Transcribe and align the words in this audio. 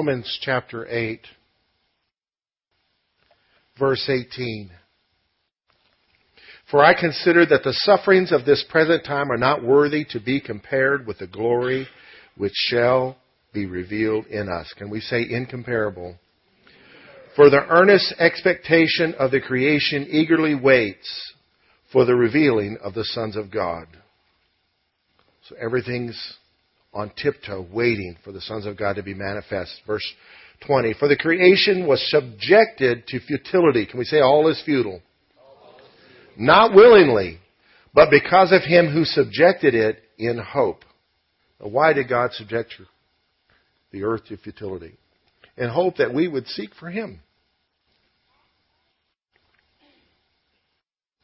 Romans 0.00 0.38
chapter 0.40 0.88
8, 0.88 1.20
verse 3.78 4.02
18. 4.08 4.70
For 6.70 6.82
I 6.82 6.98
consider 6.98 7.44
that 7.44 7.64
the 7.64 7.74
sufferings 7.80 8.32
of 8.32 8.46
this 8.46 8.64
present 8.70 9.04
time 9.04 9.30
are 9.30 9.36
not 9.36 9.62
worthy 9.62 10.06
to 10.06 10.18
be 10.18 10.40
compared 10.40 11.06
with 11.06 11.18
the 11.18 11.26
glory 11.26 11.86
which 12.38 12.54
shall 12.54 13.18
be 13.52 13.66
revealed 13.66 14.24
in 14.28 14.48
us. 14.48 14.72
Can 14.78 14.88
we 14.88 15.00
say 15.00 15.26
incomparable? 15.28 16.16
For 17.36 17.50
the 17.50 17.66
earnest 17.68 18.14
expectation 18.18 19.12
of 19.18 19.30
the 19.30 19.42
creation 19.42 20.06
eagerly 20.10 20.54
waits 20.54 21.34
for 21.92 22.06
the 22.06 22.14
revealing 22.14 22.78
of 22.82 22.94
the 22.94 23.04
sons 23.04 23.36
of 23.36 23.50
God. 23.50 23.86
So 25.46 25.56
everything's 25.60 26.38
on 26.92 27.10
tiptoe 27.16 27.66
waiting 27.72 28.16
for 28.24 28.32
the 28.32 28.40
sons 28.40 28.66
of 28.66 28.76
God 28.76 28.96
to 28.96 29.02
be 29.02 29.14
manifest. 29.14 29.80
Verse 29.86 30.06
20. 30.66 30.94
For 30.94 31.08
the 31.08 31.16
creation 31.16 31.86
was 31.86 32.04
subjected 32.10 33.06
to 33.08 33.20
futility. 33.20 33.86
Can 33.86 33.98
we 33.98 34.04
say 34.04 34.20
all 34.20 34.48
is 34.48 34.62
futile? 34.64 35.00
Not 36.36 36.74
willingly, 36.74 37.38
but 37.94 38.10
because 38.10 38.52
of 38.52 38.62
him 38.62 38.92
who 38.92 39.04
subjected 39.04 39.74
it 39.74 40.02
in 40.18 40.38
hope. 40.38 40.84
Now, 41.60 41.68
why 41.68 41.92
did 41.92 42.08
God 42.08 42.32
subject 42.32 42.74
the 43.90 44.04
earth 44.04 44.26
to 44.26 44.36
futility? 44.36 44.96
In 45.56 45.68
hope 45.68 45.96
that 45.96 46.14
we 46.14 46.28
would 46.28 46.46
seek 46.46 46.74
for 46.74 46.88
him. 46.90 47.20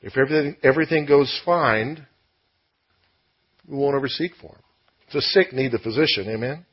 If 0.03 0.17
everything, 0.17 0.57
everything 0.63 1.07
goes 1.07 1.41
fine, 1.45 2.07
we 3.67 3.77
won't 3.77 3.97
ever 3.97 4.09
seek 4.09 4.33
for 4.41 4.49
him. 4.49 4.63
The 5.13 5.23
sick 5.23 5.53
need 5.53 5.73
the 5.73 5.79
physician, 5.79 6.29
amen? 6.29 6.67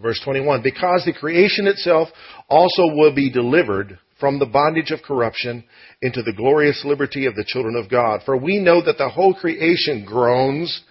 Verse 0.00 0.20
21, 0.24 0.62
because 0.62 1.04
the 1.04 1.12
creation 1.12 1.66
itself 1.66 2.08
also 2.48 2.86
will 2.94 3.14
be 3.14 3.30
delivered 3.30 3.98
from 4.18 4.38
the 4.38 4.46
bondage 4.46 4.90
of 4.90 5.02
corruption 5.02 5.64
into 6.00 6.22
the 6.22 6.32
glorious 6.32 6.82
liberty 6.84 7.26
of 7.26 7.34
the 7.34 7.44
children 7.44 7.76
of 7.76 7.90
God. 7.90 8.20
For 8.24 8.36
we 8.36 8.58
know 8.58 8.82
that 8.84 8.98
the 8.98 9.08
whole 9.08 9.34
creation 9.34 10.04
groans 10.04 10.82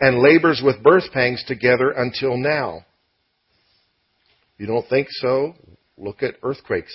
and 0.00 0.18
labors 0.18 0.62
with 0.64 0.82
birth 0.82 1.04
pangs 1.12 1.44
together 1.46 1.90
until 1.90 2.36
now. 2.36 2.84
You 4.58 4.66
don't 4.66 4.88
think 4.88 5.08
so? 5.10 5.54
Look 5.96 6.22
at 6.22 6.34
earthquakes 6.42 6.94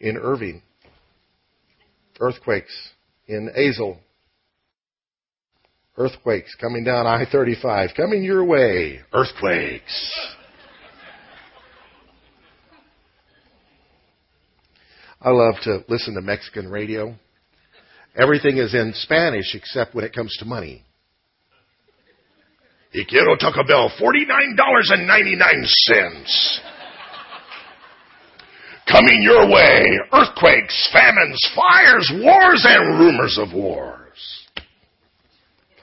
in 0.00 0.16
Irving, 0.16 0.62
earthquakes 2.20 2.74
in 3.26 3.50
Azle, 3.56 3.98
earthquakes 5.96 6.54
coming 6.60 6.84
down 6.84 7.06
I 7.06 7.24
35, 7.30 7.90
coming 7.96 8.22
your 8.22 8.44
way. 8.44 9.00
Earthquakes. 9.12 10.12
I 15.20 15.30
love 15.30 15.54
to 15.62 15.84
listen 15.88 16.14
to 16.14 16.20
Mexican 16.20 16.68
radio. 16.68 17.14
Everything 18.14 18.58
is 18.58 18.74
in 18.74 18.92
Spanish 18.94 19.54
except 19.54 19.94
when 19.94 20.04
it 20.04 20.12
comes 20.12 20.36
to 20.38 20.44
money. 20.44 20.84
Y 22.94 23.04
quiero 23.08 23.36
Taco 23.36 23.64
Bell, 23.66 23.90
$49.99. 23.98 26.60
Coming 28.86 29.22
your 29.22 29.50
way, 29.50 29.86
earthquakes, 30.12 30.90
famines, 30.92 31.40
fires, 31.56 32.12
wars, 32.22 32.66
and 32.68 33.00
rumors 33.00 33.38
of 33.38 33.54
wars. 33.54 34.03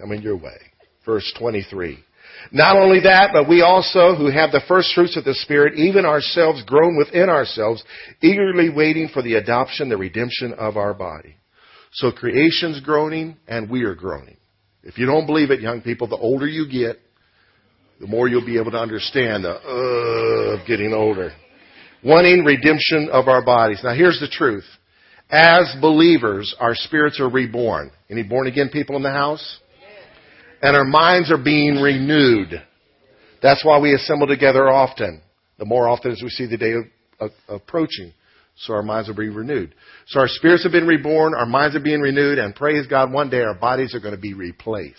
Coming 0.01 0.23
your 0.23 0.35
way. 0.35 0.57
Verse 1.05 1.31
23. 1.37 2.03
Not 2.51 2.75
only 2.75 3.01
that, 3.01 3.29
but 3.33 3.47
we 3.47 3.61
also, 3.61 4.15
who 4.15 4.31
have 4.31 4.51
the 4.51 4.63
first 4.67 4.93
fruits 4.95 5.15
of 5.15 5.23
the 5.23 5.35
Spirit, 5.35 5.75
even 5.75 6.05
ourselves 6.05 6.63
groan 6.65 6.97
within 6.97 7.29
ourselves, 7.29 7.83
eagerly 8.21 8.69
waiting 8.69 9.09
for 9.13 9.21
the 9.21 9.35
adoption, 9.35 9.89
the 9.89 9.97
redemption 9.97 10.53
of 10.53 10.75
our 10.75 10.95
body. 10.95 11.35
So 11.93 12.11
creation's 12.11 12.79
groaning 12.79 13.37
and 13.47 13.69
we 13.69 13.83
are 13.83 13.93
groaning. 13.93 14.37
If 14.83 14.97
you 14.97 15.05
don't 15.05 15.27
believe 15.27 15.51
it, 15.51 15.61
young 15.61 15.81
people, 15.81 16.07
the 16.07 16.17
older 16.17 16.47
you 16.47 16.67
get, 16.67 16.97
the 17.99 18.07
more 18.07 18.27
you'll 18.27 18.45
be 18.45 18.59
able 18.59 18.71
to 18.71 18.79
understand 18.79 19.43
the 19.43 19.51
uh, 19.51 20.59
of 20.59 20.67
getting 20.67 20.93
older. 20.93 21.31
Wanting 22.03 22.43
redemption 22.43 23.09
of 23.11 23.27
our 23.27 23.45
bodies. 23.45 23.81
Now 23.83 23.93
here's 23.93 24.19
the 24.19 24.27
truth. 24.27 24.65
As 25.29 25.75
believers, 25.79 26.55
our 26.59 26.73
spirits 26.73 27.19
are 27.19 27.29
reborn. 27.29 27.91
Any 28.09 28.23
born 28.23 28.47
again 28.47 28.69
people 28.73 28.95
in 28.95 29.03
the 29.03 29.11
house? 29.11 29.59
And 30.61 30.75
our 30.75 30.85
minds 30.85 31.31
are 31.31 31.43
being 31.43 31.75
renewed. 31.75 32.61
That's 33.41 33.65
why 33.65 33.79
we 33.79 33.93
assemble 33.93 34.27
together 34.27 34.69
often. 34.69 35.21
The 35.57 35.65
more 35.65 35.87
often 35.87 36.11
as 36.11 36.21
we 36.23 36.29
see 36.29 36.45
the 36.47 36.57
day 36.57 36.73
approaching. 37.47 38.13
So 38.57 38.73
our 38.73 38.83
minds 38.83 39.07
will 39.07 39.15
be 39.15 39.29
renewed. 39.29 39.73
So 40.07 40.19
our 40.19 40.27
spirits 40.27 40.63
have 40.63 40.71
been 40.71 40.87
reborn, 40.87 41.33
our 41.33 41.45
minds 41.45 41.75
are 41.75 41.81
being 41.81 42.01
renewed, 42.01 42.37
and 42.37 42.55
praise 42.55 42.85
God, 42.87 43.11
one 43.11 43.29
day 43.29 43.41
our 43.41 43.55
bodies 43.55 43.95
are 43.95 43.99
going 43.99 44.15
to 44.15 44.21
be 44.21 44.33
replaced. 44.33 44.97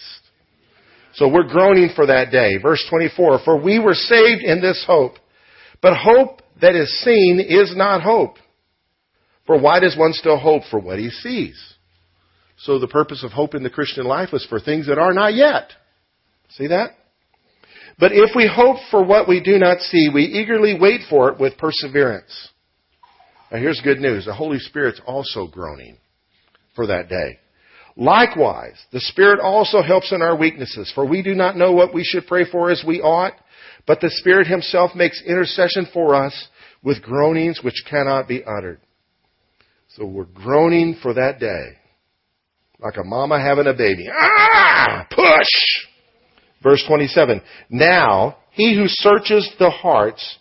So 1.14 1.28
we're 1.28 1.48
groaning 1.48 1.90
for 1.94 2.06
that 2.06 2.30
day. 2.30 2.56
Verse 2.60 2.84
24, 2.88 3.40
for 3.44 3.60
we 3.60 3.78
were 3.78 3.94
saved 3.94 4.42
in 4.42 4.60
this 4.60 4.82
hope. 4.86 5.14
But 5.82 5.96
hope 5.96 6.40
that 6.60 6.74
is 6.74 7.02
seen 7.02 7.38
is 7.46 7.76
not 7.76 8.02
hope. 8.02 8.36
For 9.46 9.58
why 9.58 9.80
does 9.80 9.96
one 9.96 10.12
still 10.12 10.38
hope 10.38 10.62
for 10.70 10.80
what 10.80 10.98
he 10.98 11.10
sees? 11.10 11.71
So 12.62 12.78
the 12.78 12.86
purpose 12.86 13.24
of 13.24 13.32
hope 13.32 13.56
in 13.56 13.64
the 13.64 13.70
Christian 13.70 14.04
life 14.04 14.28
is 14.32 14.46
for 14.48 14.60
things 14.60 14.86
that 14.86 14.98
are 14.98 15.12
not 15.12 15.34
yet. 15.34 15.72
See 16.50 16.68
that? 16.68 16.90
But 17.98 18.12
if 18.12 18.30
we 18.36 18.50
hope 18.52 18.76
for 18.90 19.04
what 19.04 19.28
we 19.28 19.42
do 19.42 19.58
not 19.58 19.80
see, 19.80 20.08
we 20.14 20.22
eagerly 20.22 20.78
wait 20.78 21.00
for 21.10 21.28
it 21.30 21.40
with 21.40 21.58
perseverance. 21.58 22.50
Now 23.50 23.58
here's 23.58 23.80
good 23.80 23.98
news. 23.98 24.26
The 24.26 24.34
Holy 24.34 24.60
Spirit's 24.60 25.00
also 25.04 25.48
groaning 25.48 25.98
for 26.76 26.86
that 26.86 27.08
day. 27.08 27.40
Likewise, 27.96 28.80
the 28.92 29.00
Spirit 29.00 29.40
also 29.40 29.82
helps 29.82 30.12
in 30.12 30.22
our 30.22 30.36
weaknesses, 30.36 30.90
for 30.94 31.04
we 31.04 31.20
do 31.20 31.34
not 31.34 31.56
know 31.56 31.72
what 31.72 31.92
we 31.92 32.04
should 32.04 32.28
pray 32.28 32.48
for 32.48 32.70
as 32.70 32.84
we 32.86 33.00
ought, 33.00 33.34
but 33.88 34.00
the 34.00 34.08
Spirit 34.08 34.46
Himself 34.46 34.92
makes 34.94 35.20
intercession 35.26 35.88
for 35.92 36.14
us 36.14 36.48
with 36.82 37.02
groanings 37.02 37.60
which 37.62 37.84
cannot 37.90 38.28
be 38.28 38.44
uttered. 38.44 38.80
So 39.88 40.06
we're 40.06 40.24
groaning 40.24 40.96
for 41.02 41.12
that 41.14 41.40
day 41.40 41.81
like 42.82 42.96
a 42.96 43.04
mama 43.04 43.40
having 43.40 43.66
a 43.66 43.74
baby. 43.74 44.08
Ah! 44.12 45.06
Push! 45.10 45.86
Verse 46.62 46.84
27. 46.86 47.40
Now, 47.70 48.36
he 48.50 48.76
who 48.76 48.84
searches 48.86 49.50
the 49.58 49.70
hearts 49.70 50.38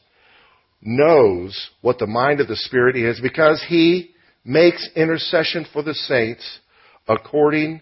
knows 0.81 1.69
what 1.81 1.99
the 1.99 2.07
mind 2.07 2.39
of 2.39 2.47
the 2.47 2.55
Spirit 2.55 2.95
is 2.95 3.19
because 3.21 3.63
he 3.67 4.11
makes 4.43 4.89
intercession 4.95 5.65
for 5.71 5.83
the 5.83 5.93
saints 5.93 6.59
according 7.07 7.81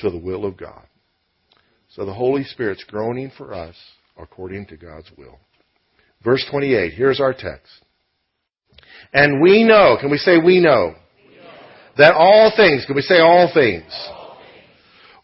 to 0.00 0.10
the 0.10 0.18
will 0.18 0.44
of 0.44 0.56
God. 0.56 0.82
So 1.90 2.04
the 2.04 2.12
Holy 2.12 2.44
Spirit's 2.44 2.84
groaning 2.84 3.30
for 3.36 3.54
us 3.54 3.76
according 4.18 4.66
to 4.66 4.76
God's 4.76 5.10
will. 5.16 5.38
Verse 6.22 6.44
28, 6.50 6.92
here's 6.92 7.20
our 7.20 7.32
text. 7.32 7.70
And 9.12 9.40
we 9.42 9.64
know, 9.64 9.96
can 10.00 10.10
we 10.10 10.18
say 10.18 10.38
we 10.38 10.60
know? 10.60 10.94
That 11.96 12.14
all 12.14 12.52
things, 12.56 12.84
can 12.86 12.96
we 12.96 13.02
say 13.02 13.20
all 13.20 13.50
things? 13.54 13.84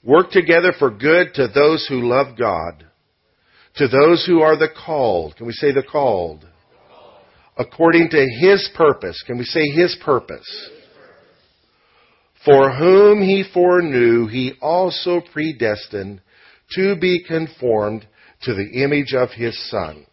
Work 0.04 0.30
together 0.30 0.72
for 0.78 0.90
good 0.90 1.34
to 1.34 1.48
those 1.48 1.86
who 1.88 2.08
love 2.08 2.38
God, 2.38 2.86
to 3.76 3.88
those 3.88 4.24
who 4.26 4.40
are 4.40 4.56
the 4.56 4.68
called. 4.68 5.36
Can 5.36 5.46
we 5.46 5.52
say 5.52 5.72
the 5.72 5.82
called? 5.82 6.46
According 7.58 8.08
to 8.10 8.26
His 8.40 8.70
purpose. 8.76 9.22
Can 9.26 9.36
we 9.36 9.44
say 9.44 9.66
His 9.68 9.96
purpose? 10.04 10.70
For 12.44 12.72
whom 12.72 13.20
He 13.20 13.44
foreknew, 13.52 14.28
He 14.28 14.54
also 14.62 15.20
predestined 15.32 16.22
to 16.76 16.96
be 16.96 17.24
conformed 17.26 18.06
to 18.42 18.54
the 18.54 18.82
image 18.82 19.12
of 19.12 19.30
His 19.30 19.58
Son, 19.70 20.06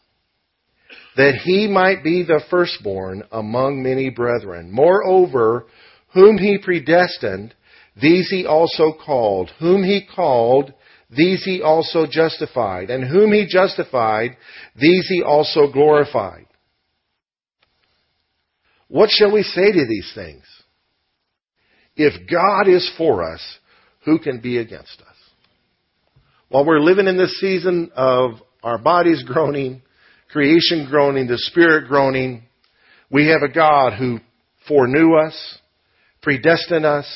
that 1.15 1.36
He 1.45 1.68
might 1.68 2.04
be 2.04 2.24
the 2.24 2.42
firstborn 2.50 3.24
among 3.31 3.81
many 3.81 4.09
brethren. 4.09 4.69
Moreover, 4.71 5.68
whom 6.13 6.38
he 6.38 6.57
predestined, 6.57 7.54
these 8.01 8.30
he 8.30 8.45
also 8.45 8.94
called. 8.94 9.51
Whom 9.59 9.83
he 9.83 10.07
called, 10.15 10.74
these 11.09 11.44
he 11.44 11.62
also 11.62 12.06
justified. 12.09 12.89
And 12.89 13.04
whom 13.04 13.33
he 13.33 13.48
justified, 13.48 14.38
these 14.80 15.07
he 15.07 15.24
also 15.24 15.71
glorified. 15.71 16.45
What 18.88 19.09
shall 19.09 19.31
we 19.31 19.44
say 19.44 19.71
to 19.71 19.86
these 19.88 20.12
things? 20.15 20.44
If 21.95 22.30
God 22.30 22.69
is 22.69 22.89
for 22.98 23.24
us, 23.24 23.42
who 24.06 24.19
can 24.19 24.39
be 24.39 24.59
against 24.59 25.01
us? 25.01 25.15
While 26.50 26.65
we're 26.65 26.80
living 26.80 27.07
in 27.07 27.18
this 27.18 27.39
season 27.42 27.92
of 27.95 28.31
our 28.63 28.77
bodies 28.77 29.24
groaning, 29.24 29.81
creation 30.30 30.88
groaning, 30.89 31.27
the 31.27 31.38
spirit 31.38 31.88
groaning, 31.88 32.44
we 33.09 33.27
have 33.27 33.42
a 33.42 33.54
God 33.54 33.94
who 33.94 34.19
foreknew 34.68 35.15
us, 35.15 35.59
predestined 36.27 36.85
us, 36.85 37.07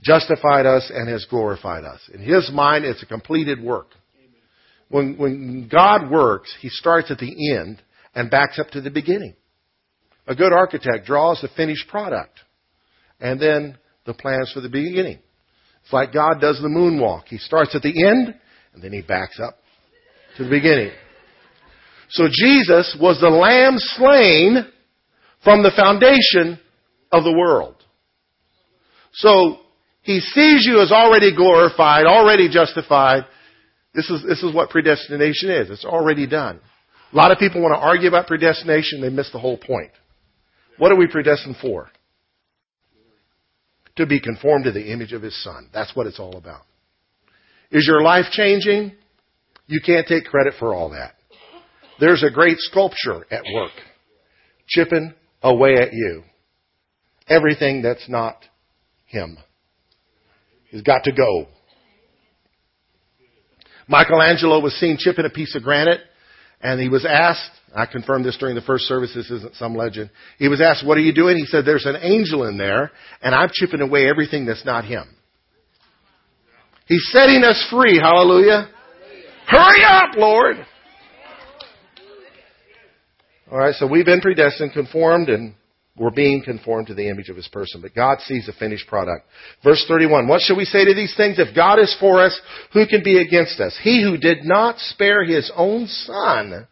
justified 0.00 0.64
us, 0.64 0.92
and 0.94 1.08
has 1.08 1.26
glorified 1.28 1.82
us. 1.82 1.98
In 2.14 2.20
His 2.20 2.48
mind, 2.52 2.84
it's 2.84 3.02
a 3.02 3.06
completed 3.06 3.60
work. 3.60 3.88
when, 4.88 5.18
when 5.18 5.68
God 5.68 6.08
works, 6.08 6.54
He 6.60 6.68
starts 6.68 7.10
at 7.10 7.18
the 7.18 7.56
end 7.56 7.82
and 8.14 8.30
backs 8.30 8.60
up 8.60 8.68
to 8.70 8.80
the 8.80 8.92
beginning. 8.92 9.34
A 10.28 10.36
good 10.36 10.52
architect 10.52 11.04
draws 11.04 11.40
the 11.40 11.48
finished 11.56 11.88
product 11.88 12.38
and 13.18 13.40
then 13.40 13.76
the 14.06 14.14
plans 14.14 14.52
for 14.54 14.60
the 14.60 14.68
beginning. 14.68 15.18
It's 15.82 15.92
like 15.92 16.12
God 16.12 16.40
does 16.40 16.60
the 16.62 16.68
moonwalk. 16.68 17.24
He 17.26 17.38
starts 17.38 17.74
at 17.74 17.82
the 17.82 18.06
end 18.06 18.36
and 18.72 18.80
then 18.80 18.92
he 18.92 19.02
backs 19.02 19.40
up 19.42 19.58
to 20.36 20.44
the 20.44 20.50
beginning. 20.50 20.92
So 22.10 22.28
Jesus 22.30 22.96
was 23.00 23.20
the 23.20 23.30
lamb 23.30 23.78
slain 23.78 24.64
from 25.42 25.64
the 25.64 25.72
foundation 25.74 26.60
of 27.10 27.24
the 27.24 27.32
world. 27.32 27.74
So 29.12 29.58
he 30.02 30.20
sees 30.20 30.64
you 30.66 30.80
as 30.80 30.92
already 30.92 31.34
glorified, 31.34 32.06
already 32.06 32.48
justified. 32.48 33.24
This 33.94 34.08
is, 34.10 34.22
this 34.26 34.42
is 34.42 34.54
what 34.54 34.70
predestination 34.70 35.50
is. 35.50 35.70
It's 35.70 35.84
already 35.84 36.26
done. 36.26 36.60
A 37.12 37.16
lot 37.16 37.32
of 37.32 37.38
people 37.38 37.62
want 37.62 37.74
to 37.74 37.80
argue 37.80 38.08
about 38.08 38.26
predestination, 38.26 39.00
they 39.00 39.08
miss 39.08 39.30
the 39.32 39.38
whole 39.38 39.56
point. 39.56 39.90
What 40.76 40.92
are 40.92 40.96
we 40.96 41.08
predestined 41.08 41.56
for? 41.60 41.90
To 43.96 44.06
be 44.06 44.20
conformed 44.20 44.64
to 44.64 44.72
the 44.72 44.92
image 44.92 45.12
of 45.12 45.22
His 45.22 45.42
Son. 45.42 45.68
That's 45.72 45.94
what 45.96 46.06
it's 46.06 46.20
all 46.20 46.36
about. 46.36 46.62
Is 47.70 47.86
your 47.86 48.02
life 48.02 48.26
changing? 48.30 48.92
You 49.66 49.80
can't 49.84 50.06
take 50.06 50.24
credit 50.24 50.54
for 50.58 50.74
all 50.74 50.90
that. 50.90 51.14
There's 52.00 52.22
a 52.22 52.30
great 52.30 52.58
sculpture 52.58 53.26
at 53.30 53.42
work, 53.52 53.72
chipping 54.68 55.14
away 55.42 55.74
at 55.74 55.92
you. 55.92 56.22
Everything 57.28 57.82
that's 57.82 58.08
not 58.08 58.44
Him 59.08 59.38
He's 60.70 60.82
got 60.82 61.04
to 61.04 61.12
go. 61.12 61.46
Michelangelo 63.88 64.60
was 64.60 64.74
seen 64.74 64.98
chipping 64.98 65.24
a 65.24 65.30
piece 65.30 65.54
of 65.56 65.62
granite, 65.62 66.00
and 66.60 66.78
he 66.78 66.90
was 66.90 67.06
asked, 67.06 67.50
I 67.74 67.86
confirmed 67.86 68.26
this 68.26 68.36
during 68.36 68.54
the 68.54 68.60
first 68.60 68.84
service, 68.84 69.12
this 69.14 69.30
isn't 69.30 69.54
some 69.56 69.74
legend. 69.74 70.10
He 70.38 70.48
was 70.48 70.60
asked, 70.60 70.86
what 70.86 70.98
are 70.98 71.02
you 71.02 71.14
doing? 71.14 71.38
He 71.38 71.46
said, 71.46 71.64
there's 71.64 71.86
an 71.86 71.96
angel 72.02 72.44
in 72.46 72.58
there, 72.58 72.90
and 73.22 73.34
I'm 73.34 73.48
chipping 73.50 73.80
away 73.80 74.08
everything 74.08 74.44
that's 74.44 74.64
not 74.66 74.84
him. 74.84 75.04
He's 76.86 77.08
setting 77.12 77.42
us 77.44 77.66
free, 77.70 77.98
hallelujah. 77.98 78.68
Hurry 79.46 79.84
up, 79.84 80.16
Lord! 80.16 80.56
Alright, 83.50 83.74
so 83.76 83.86
we've 83.86 84.04
been 84.04 84.20
predestined, 84.20 84.72
conformed, 84.74 85.30
and 85.30 85.54
we're 86.00 86.10
being 86.10 86.42
conformed 86.44 86.88
to 86.88 86.94
the 86.94 87.08
image 87.08 87.28
of 87.28 87.36
his 87.36 87.48
person, 87.48 87.80
but 87.80 87.94
God 87.94 88.20
sees 88.20 88.46
the 88.46 88.52
finished 88.52 88.86
product. 88.86 89.26
Verse 89.62 89.84
31, 89.88 90.28
what 90.28 90.40
shall 90.40 90.56
we 90.56 90.64
say 90.64 90.84
to 90.84 90.94
these 90.94 91.14
things? 91.16 91.38
If 91.38 91.54
God 91.54 91.78
is 91.78 91.96
for 91.98 92.20
us, 92.20 92.38
who 92.72 92.86
can 92.86 93.02
be 93.02 93.18
against 93.20 93.60
us? 93.60 93.78
He 93.82 94.02
who 94.02 94.16
did 94.16 94.44
not 94.44 94.78
spare 94.78 95.24
his 95.24 95.50
own 95.54 95.86
son, 95.86 96.66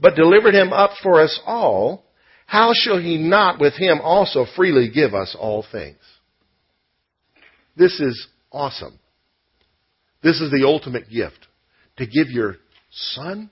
but 0.00 0.14
delivered 0.14 0.54
him 0.54 0.72
up 0.72 0.92
for 1.02 1.20
us 1.20 1.38
all, 1.44 2.04
how 2.46 2.72
shall 2.74 2.98
he 2.98 3.18
not 3.18 3.60
with 3.60 3.74
him 3.74 4.00
also 4.02 4.46
freely 4.56 4.90
give 4.90 5.12
us 5.12 5.36
all 5.38 5.64
things? 5.70 5.98
This 7.76 8.00
is 8.00 8.26
awesome. 8.50 8.98
This 10.22 10.40
is 10.40 10.50
the 10.50 10.66
ultimate 10.66 11.10
gift. 11.10 11.46
To 11.98 12.06
give 12.06 12.28
your 12.28 12.56
son? 12.90 13.50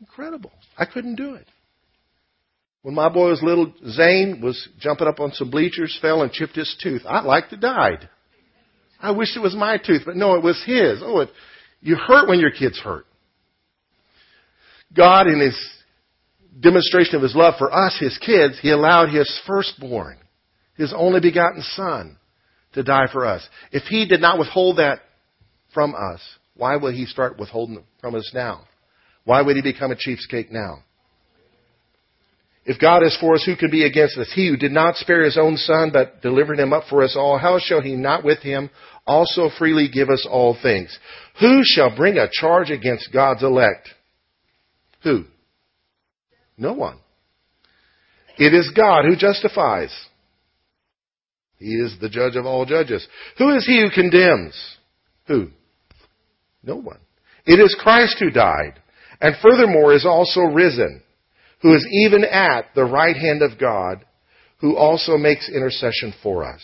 Incredible. 0.00 0.50
I 0.76 0.84
couldn't 0.84 1.14
do 1.14 1.34
it. 1.34 1.46
When 2.82 2.94
my 2.94 3.08
boy 3.08 3.30
was 3.30 3.42
little, 3.42 3.72
Zane 3.88 4.40
was 4.42 4.68
jumping 4.80 5.06
up 5.06 5.20
on 5.20 5.32
some 5.32 5.50
bleachers, 5.50 5.96
fell 6.02 6.22
and 6.22 6.32
chipped 6.32 6.56
his 6.56 6.76
tooth. 6.82 7.02
I'd 7.06 7.24
like 7.24 7.50
to 7.50 7.56
died. 7.56 8.08
I 9.00 9.12
wish 9.12 9.36
it 9.36 9.40
was 9.40 9.54
my 9.54 9.78
tooth, 9.78 10.02
but 10.04 10.16
no, 10.16 10.34
it 10.34 10.42
was 10.42 10.62
his. 10.66 11.00
Oh, 11.02 11.20
it, 11.20 11.30
you 11.80 11.96
hurt 11.96 12.28
when 12.28 12.40
your 12.40 12.50
kids 12.50 12.78
hurt. 12.78 13.06
God, 14.94 15.26
in 15.26 15.40
His 15.40 15.58
demonstration 16.60 17.16
of 17.16 17.22
His 17.22 17.34
love 17.34 17.54
for 17.58 17.72
us, 17.72 17.96
His 17.98 18.16
kids, 18.18 18.58
He 18.60 18.70
allowed 18.70 19.08
His 19.08 19.40
firstborn, 19.46 20.18
His 20.76 20.92
only 20.96 21.20
begotten 21.20 21.62
Son, 21.62 22.18
to 22.74 22.82
die 22.82 23.06
for 23.12 23.26
us. 23.26 23.46
If 23.70 23.84
He 23.84 24.06
did 24.06 24.20
not 24.20 24.38
withhold 24.38 24.78
that 24.78 25.00
from 25.72 25.94
us, 25.94 26.20
why 26.54 26.76
would 26.76 26.94
He 26.94 27.06
start 27.06 27.38
withholding 27.38 27.76
it 27.76 27.84
from 28.00 28.14
us 28.14 28.30
now? 28.34 28.64
Why 29.24 29.40
would 29.40 29.56
He 29.56 29.62
become 29.62 29.90
a 29.90 29.96
cheapskate 29.96 30.50
now? 30.50 30.84
If 32.64 32.80
God 32.80 33.02
is 33.02 33.16
for 33.20 33.34
us, 33.34 33.44
who 33.44 33.56
can 33.56 33.70
be 33.70 33.84
against 33.84 34.16
us? 34.16 34.30
He 34.34 34.48
who 34.48 34.56
did 34.56 34.70
not 34.70 34.96
spare 34.96 35.24
his 35.24 35.36
own 35.36 35.56
son, 35.56 35.90
but 35.92 36.22
delivered 36.22 36.60
him 36.60 36.72
up 36.72 36.84
for 36.88 37.02
us 37.02 37.16
all, 37.16 37.36
how 37.36 37.58
shall 37.58 37.80
he 37.80 37.96
not 37.96 38.24
with 38.24 38.38
him 38.38 38.70
also 39.04 39.48
freely 39.58 39.88
give 39.92 40.08
us 40.10 40.26
all 40.30 40.56
things? 40.60 40.96
Who 41.40 41.62
shall 41.64 41.94
bring 41.94 42.18
a 42.18 42.28
charge 42.30 42.70
against 42.70 43.12
God's 43.12 43.42
elect? 43.42 43.88
Who? 45.02 45.24
No 46.56 46.72
one. 46.72 46.98
It 48.38 48.54
is 48.54 48.72
God 48.76 49.04
who 49.06 49.16
justifies. 49.16 49.92
He 51.58 51.74
is 51.74 51.96
the 52.00 52.08
judge 52.08 52.36
of 52.36 52.46
all 52.46 52.64
judges. 52.64 53.06
Who 53.38 53.54
is 53.56 53.66
he 53.66 53.80
who 53.80 53.90
condemns? 53.90 54.54
Who? 55.26 55.48
No 56.62 56.76
one. 56.76 56.98
It 57.44 57.58
is 57.58 57.76
Christ 57.80 58.16
who 58.20 58.30
died, 58.30 58.80
and 59.20 59.34
furthermore 59.42 59.94
is 59.94 60.06
also 60.06 60.42
risen 60.42 61.02
who 61.62 61.74
is 61.74 61.86
even 61.90 62.24
at 62.24 62.66
the 62.74 62.84
right 62.84 63.16
hand 63.16 63.42
of 63.42 63.58
God, 63.58 64.04
who 64.60 64.76
also 64.76 65.16
makes 65.16 65.48
intercession 65.48 66.12
for 66.22 66.44
us. 66.44 66.60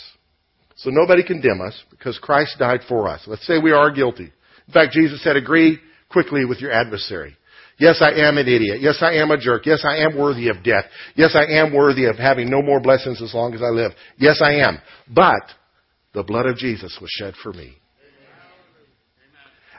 So 0.77 0.91
nobody 0.91 1.25
condemn 1.25 1.61
us 1.61 1.81
because 1.91 2.19
Christ 2.19 2.56
died 2.59 2.81
for 2.89 3.09
us. 3.09 3.23
Let's 3.27 3.47
say 3.47 3.59
we 3.59 3.73
are 3.73 3.91
guilty. 3.91 4.33
In 4.67 4.73
fact, 4.73 4.93
Jesus 4.93 5.23
said, 5.23 5.37
agree 5.37 5.79
quickly 6.09 6.45
with 6.45 6.61
your 6.61 6.73
adversary. 6.73 7.37
Yes, 7.79 8.00
I 8.00 8.11
am 8.27 8.39
an 8.39 8.49
idiot. 8.49 8.81
Yes, 8.81 8.99
I 9.00 9.15
am 9.15 9.31
a 9.31 9.39
jerk. 9.39 9.65
Yes, 9.65 9.85
I 9.85 9.99
am 9.99 10.19
worthy 10.19 10.49
of 10.49 10.65
death. 10.65 10.85
Yes, 11.15 11.37
I 11.37 11.45
am 11.45 11.73
worthy 11.73 12.07
of 12.07 12.17
having 12.17 12.50
no 12.50 12.61
more 12.61 12.81
blessings 12.81 13.23
as 13.23 13.33
long 13.35 13.55
as 13.55 13.62
I 13.62 13.69
live. 13.69 13.93
Yes, 14.19 14.40
I 14.43 14.55
am. 14.57 14.78
But 15.09 15.43
the 16.12 16.25
blood 16.25 16.47
of 16.47 16.57
Jesus 16.57 16.99
was 17.00 17.11
shed 17.11 17.35
for 17.43 17.52
me. 17.52 17.76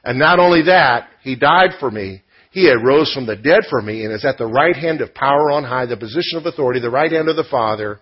And 0.03 0.17
not 0.17 0.39
only 0.39 0.63
that, 0.63 1.09
He 1.23 1.35
died 1.35 1.71
for 1.79 1.91
me, 1.91 2.23
he 2.51 2.69
arose 2.69 3.13
from 3.13 3.27
the 3.27 3.35
dead 3.35 3.61
for 3.69 3.81
me 3.81 4.03
and 4.03 4.13
is 4.13 4.25
at 4.25 4.37
the 4.37 4.47
right 4.47 4.75
hand 4.75 5.01
of 5.01 5.13
power 5.13 5.51
on 5.51 5.63
high, 5.63 5.85
the 5.85 5.97
position 5.97 6.39
of 6.39 6.45
authority, 6.45 6.79
the 6.79 6.89
right 6.89 7.11
hand 7.11 7.29
of 7.29 7.35
the 7.35 7.43
Father, 7.49 7.99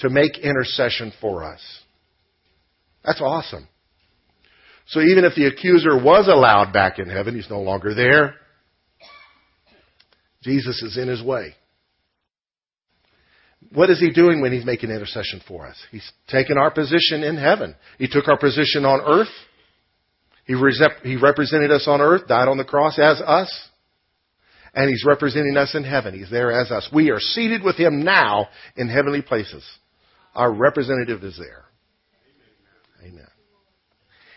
to 0.00 0.10
make 0.10 0.38
intercession 0.38 1.12
for 1.20 1.44
us. 1.44 1.60
That's 3.04 3.20
awesome. 3.20 3.68
So 4.88 5.00
even 5.00 5.24
if 5.24 5.34
the 5.34 5.46
accuser 5.46 5.96
was 6.02 6.28
allowed 6.28 6.72
back 6.72 6.98
in 6.98 7.08
heaven, 7.08 7.34
he's 7.34 7.50
no 7.50 7.60
longer 7.60 7.94
there. 7.94 8.34
Jesus 10.42 10.82
is 10.82 10.96
in 10.96 11.08
his 11.08 11.22
way. 11.22 11.54
What 13.72 13.90
is 13.90 13.98
he 13.98 14.10
doing 14.12 14.40
when 14.40 14.52
he's 14.52 14.64
making 14.64 14.90
intercession 14.90 15.40
for 15.46 15.66
us? 15.66 15.76
He's 15.90 16.08
taken 16.28 16.56
our 16.58 16.70
position 16.70 17.22
in 17.22 17.36
heaven. 17.36 17.74
He 17.98 18.06
took 18.06 18.28
our 18.28 18.38
position 18.38 18.84
on 18.84 19.00
earth. 19.00 19.32
He, 20.44 20.54
he 21.02 21.16
represented 21.16 21.72
us 21.72 21.86
on 21.88 22.00
earth, 22.00 22.28
died 22.28 22.48
on 22.48 22.58
the 22.58 22.64
cross 22.64 22.98
as 22.98 23.20
us 23.20 23.68
and 24.76 24.90
He's 24.90 25.04
representing 25.04 25.56
us 25.56 25.74
in 25.74 25.82
heaven. 25.82 26.14
He's 26.14 26.30
there 26.30 26.52
as 26.52 26.70
us. 26.70 26.88
We 26.92 27.10
are 27.10 27.18
seated 27.18 27.64
with 27.64 27.76
Him 27.76 28.04
now 28.04 28.48
in 28.76 28.88
heavenly 28.88 29.22
places. 29.22 29.64
Our 30.34 30.52
representative 30.52 31.24
is 31.24 31.36
there. 31.38 31.64
Amen. 33.02 33.26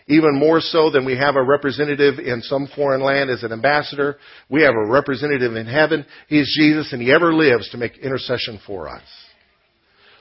Even 0.08 0.38
more 0.38 0.60
so 0.60 0.90
than 0.90 1.04
we 1.04 1.16
have 1.16 1.36
a 1.36 1.42
representative 1.42 2.18
in 2.18 2.40
some 2.40 2.68
foreign 2.74 3.02
land 3.02 3.30
as 3.30 3.42
an 3.42 3.52
ambassador, 3.52 4.16
we 4.48 4.62
have 4.62 4.74
a 4.74 4.90
representative 4.90 5.54
in 5.54 5.66
heaven. 5.66 6.06
He 6.26 6.40
is 6.40 6.58
Jesus 6.58 6.92
and 6.92 7.02
He 7.02 7.12
ever 7.12 7.34
lives 7.34 7.68
to 7.70 7.76
make 7.76 7.98
intercession 7.98 8.58
for 8.66 8.88
us. 8.88 9.04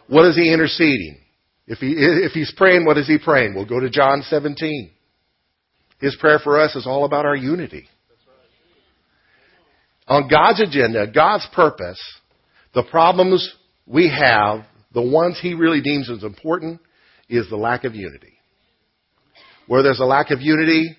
What 0.08 0.26
is 0.26 0.36
He 0.36 0.52
interceding? 0.52 1.18
If, 1.66 1.78
he, 1.80 1.96
if 1.98 2.34
He's 2.34 2.54
praying, 2.58 2.86
what 2.86 2.98
is 2.98 3.08
He 3.08 3.18
praying? 3.18 3.56
We'll 3.56 3.66
go 3.66 3.80
to 3.80 3.90
John 3.90 4.22
17. 4.24 4.92
His 6.02 6.16
prayer 6.20 6.40
for 6.44 6.60
us 6.60 6.76
is 6.76 6.86
all 6.86 7.06
about 7.06 7.26
our 7.26 7.36
unity 7.36 7.88
on 10.10 10.28
God's 10.28 10.62
agenda, 10.62 11.06
God's 11.08 11.48
purpose, 11.54 12.00
the 12.74 12.84
problems 12.84 13.56
we 13.86 14.10
have, 14.10 14.66
the 14.94 15.02
ones 15.02 15.40
He 15.42 15.54
really 15.54 15.82
deems 15.82 16.10
as 16.10 16.24
important, 16.24 16.82
is 17.30 17.48
the 17.50 17.56
lack 17.56 17.84
of 17.84 17.96
unity. 17.96 18.34
Where 19.68 19.84
there's 19.84 20.00
a 20.00 20.06
lack 20.06 20.32
of 20.32 20.42
unity, 20.42 20.98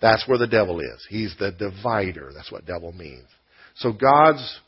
that's 0.00 0.26
where 0.28 0.38
the 0.38 0.46
devil 0.46 0.78
is. 0.80 1.06
He's 1.08 1.34
the 1.38 1.50
divider. 1.50 2.30
That's 2.34 2.52
what 2.52 2.64
devil 2.64 2.92
means. 2.92 3.26
So 3.76 3.92
God's 3.92 4.60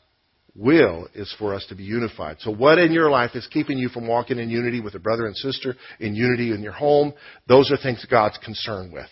will 0.55 1.07
is 1.13 1.33
for 1.37 1.53
us 1.53 1.65
to 1.69 1.75
be 1.75 1.83
unified. 1.83 2.37
So 2.39 2.51
what 2.51 2.79
in 2.79 2.91
your 2.91 3.09
life 3.09 3.31
is 3.33 3.47
keeping 3.51 3.77
you 3.77 3.89
from 3.89 4.07
walking 4.07 4.39
in 4.39 4.49
unity 4.49 4.81
with 4.81 4.95
a 4.95 4.99
brother 4.99 5.25
and 5.25 5.35
sister, 5.35 5.75
in 5.99 6.15
unity 6.15 6.53
in 6.53 6.61
your 6.61 6.73
home? 6.73 7.13
Those 7.47 7.71
are 7.71 7.77
things 7.77 8.05
God's 8.09 8.37
concerned 8.43 8.91
with. 8.91 9.09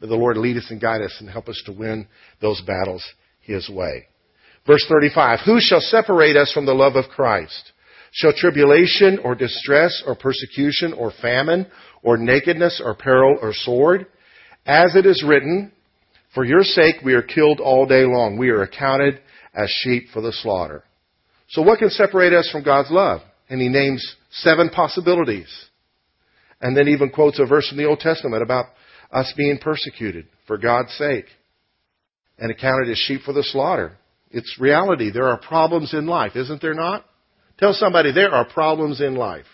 May 0.00 0.08
the 0.08 0.16
Lord 0.16 0.36
lead 0.36 0.56
us 0.56 0.66
and 0.70 0.80
guide 0.80 1.02
us 1.02 1.16
and 1.20 1.30
help 1.30 1.48
us 1.48 1.62
to 1.66 1.72
win 1.72 2.08
those 2.40 2.60
battles 2.62 3.04
His 3.40 3.68
way. 3.68 4.06
Verse 4.66 4.84
35, 4.88 5.40
Who 5.44 5.60
shall 5.60 5.80
separate 5.80 6.36
us 6.36 6.52
from 6.52 6.66
the 6.66 6.74
love 6.74 6.96
of 6.96 7.10
Christ? 7.10 7.72
Shall 8.12 8.32
tribulation 8.32 9.18
or 9.18 9.34
distress 9.34 10.02
or 10.06 10.14
persecution 10.14 10.92
or 10.92 11.12
famine 11.20 11.66
or 12.02 12.16
nakedness 12.16 12.80
or 12.82 12.94
peril 12.94 13.36
or 13.42 13.52
sword? 13.52 14.06
As 14.64 14.94
it 14.94 15.04
is 15.04 15.24
written, 15.26 15.72
For 16.34 16.44
your 16.44 16.62
sake 16.62 16.96
we 17.04 17.14
are 17.14 17.22
killed 17.22 17.60
all 17.60 17.86
day 17.86 18.04
long. 18.04 18.38
We 18.38 18.50
are 18.50 18.62
accounted 18.62 19.20
as 19.52 19.68
sheep 19.82 20.04
for 20.12 20.22
the 20.22 20.32
slaughter. 20.32 20.84
So 21.48 21.62
what 21.62 21.78
can 21.78 21.90
separate 21.90 22.32
us 22.32 22.48
from 22.50 22.62
God's 22.62 22.90
love? 22.90 23.20
And 23.50 23.60
he 23.60 23.68
names 23.68 24.16
seven 24.30 24.70
possibilities. 24.70 25.48
And 26.60 26.76
then 26.76 26.88
even 26.88 27.10
quotes 27.10 27.38
a 27.38 27.46
verse 27.46 27.68
from 27.68 27.78
the 27.78 27.84
Old 27.84 28.00
Testament 28.00 28.42
about 28.42 28.66
us 29.12 29.32
being 29.36 29.58
persecuted 29.58 30.26
for 30.46 30.56
God's 30.56 30.92
sake 30.94 31.26
and 32.38 32.50
accounted 32.50 32.90
as 32.90 32.98
sheep 32.98 33.22
for 33.22 33.32
the 33.32 33.42
slaughter. 33.42 33.98
It's 34.34 34.58
reality. 34.58 35.12
There 35.12 35.28
are 35.28 35.38
problems 35.38 35.94
in 35.94 36.06
life, 36.06 36.32
isn't 36.34 36.60
there 36.60 36.74
not? 36.74 37.04
Tell 37.58 37.72
somebody 37.72 38.10
there 38.10 38.34
are 38.34 38.44
problems 38.44 39.00
in 39.00 39.14
life. 39.14 39.46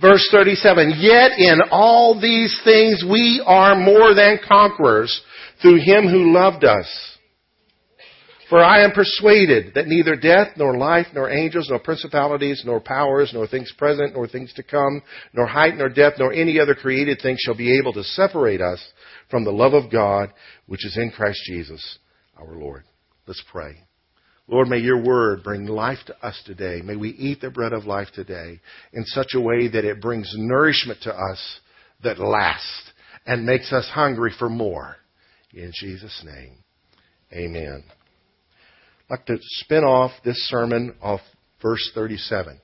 Verse 0.00 0.28
37, 0.32 0.94
yet 0.98 1.30
in 1.38 1.60
all 1.70 2.20
these 2.20 2.60
things 2.64 3.04
we 3.08 3.42
are 3.46 3.76
more 3.76 4.14
than 4.14 4.40
conquerors 4.46 5.22
through 5.62 5.80
him 5.80 6.08
who 6.08 6.34
loved 6.34 6.64
us. 6.64 7.16
For 8.50 8.62
I 8.62 8.84
am 8.84 8.90
persuaded 8.92 9.74
that 9.74 9.86
neither 9.86 10.14
death, 10.14 10.56
nor 10.56 10.76
life, 10.76 11.06
nor 11.14 11.30
angels, 11.30 11.68
nor 11.70 11.78
principalities, 11.78 12.62
nor 12.66 12.80
powers, 12.80 13.30
nor 13.32 13.46
things 13.46 13.72
present, 13.78 14.14
nor 14.14 14.28
things 14.28 14.52
to 14.54 14.62
come, 14.62 15.02
nor 15.32 15.46
height, 15.46 15.76
nor 15.76 15.88
depth, 15.88 16.18
nor 16.18 16.32
any 16.32 16.60
other 16.60 16.74
created 16.74 17.20
thing 17.22 17.36
shall 17.38 17.56
be 17.56 17.78
able 17.78 17.92
to 17.92 18.04
separate 18.04 18.60
us 18.60 18.80
from 19.30 19.44
the 19.44 19.52
love 19.52 19.74
of 19.74 19.90
God 19.90 20.32
which 20.66 20.84
is 20.84 20.96
in 20.96 21.10
Christ 21.10 21.40
Jesus 21.46 21.98
our 22.38 22.56
Lord. 22.56 22.84
Let's 23.26 23.42
pray. 23.50 23.76
Lord, 24.48 24.68
may 24.68 24.78
your 24.78 25.02
word 25.02 25.42
bring 25.42 25.66
life 25.66 25.98
to 26.06 26.16
us 26.24 26.40
today. 26.46 26.80
May 26.84 26.94
we 26.94 27.10
eat 27.10 27.40
the 27.40 27.50
bread 27.50 27.72
of 27.72 27.84
life 27.84 28.08
today 28.14 28.60
in 28.92 29.04
such 29.06 29.34
a 29.34 29.40
way 29.40 29.68
that 29.68 29.84
it 29.84 30.00
brings 30.00 30.32
nourishment 30.36 31.00
to 31.02 31.12
us 31.12 31.60
that 32.04 32.20
lasts 32.20 32.92
and 33.26 33.44
makes 33.44 33.72
us 33.72 33.88
hungry 33.92 34.32
for 34.38 34.48
more. 34.48 34.96
In 35.52 35.72
Jesus' 35.74 36.22
name, 36.24 36.58
amen. 37.32 37.82
I'd 39.08 39.10
like 39.10 39.26
to 39.26 39.38
spin 39.40 39.82
off 39.82 40.12
this 40.24 40.36
sermon 40.48 40.94
off 41.02 41.20
verse 41.60 41.90
37. 41.94 42.60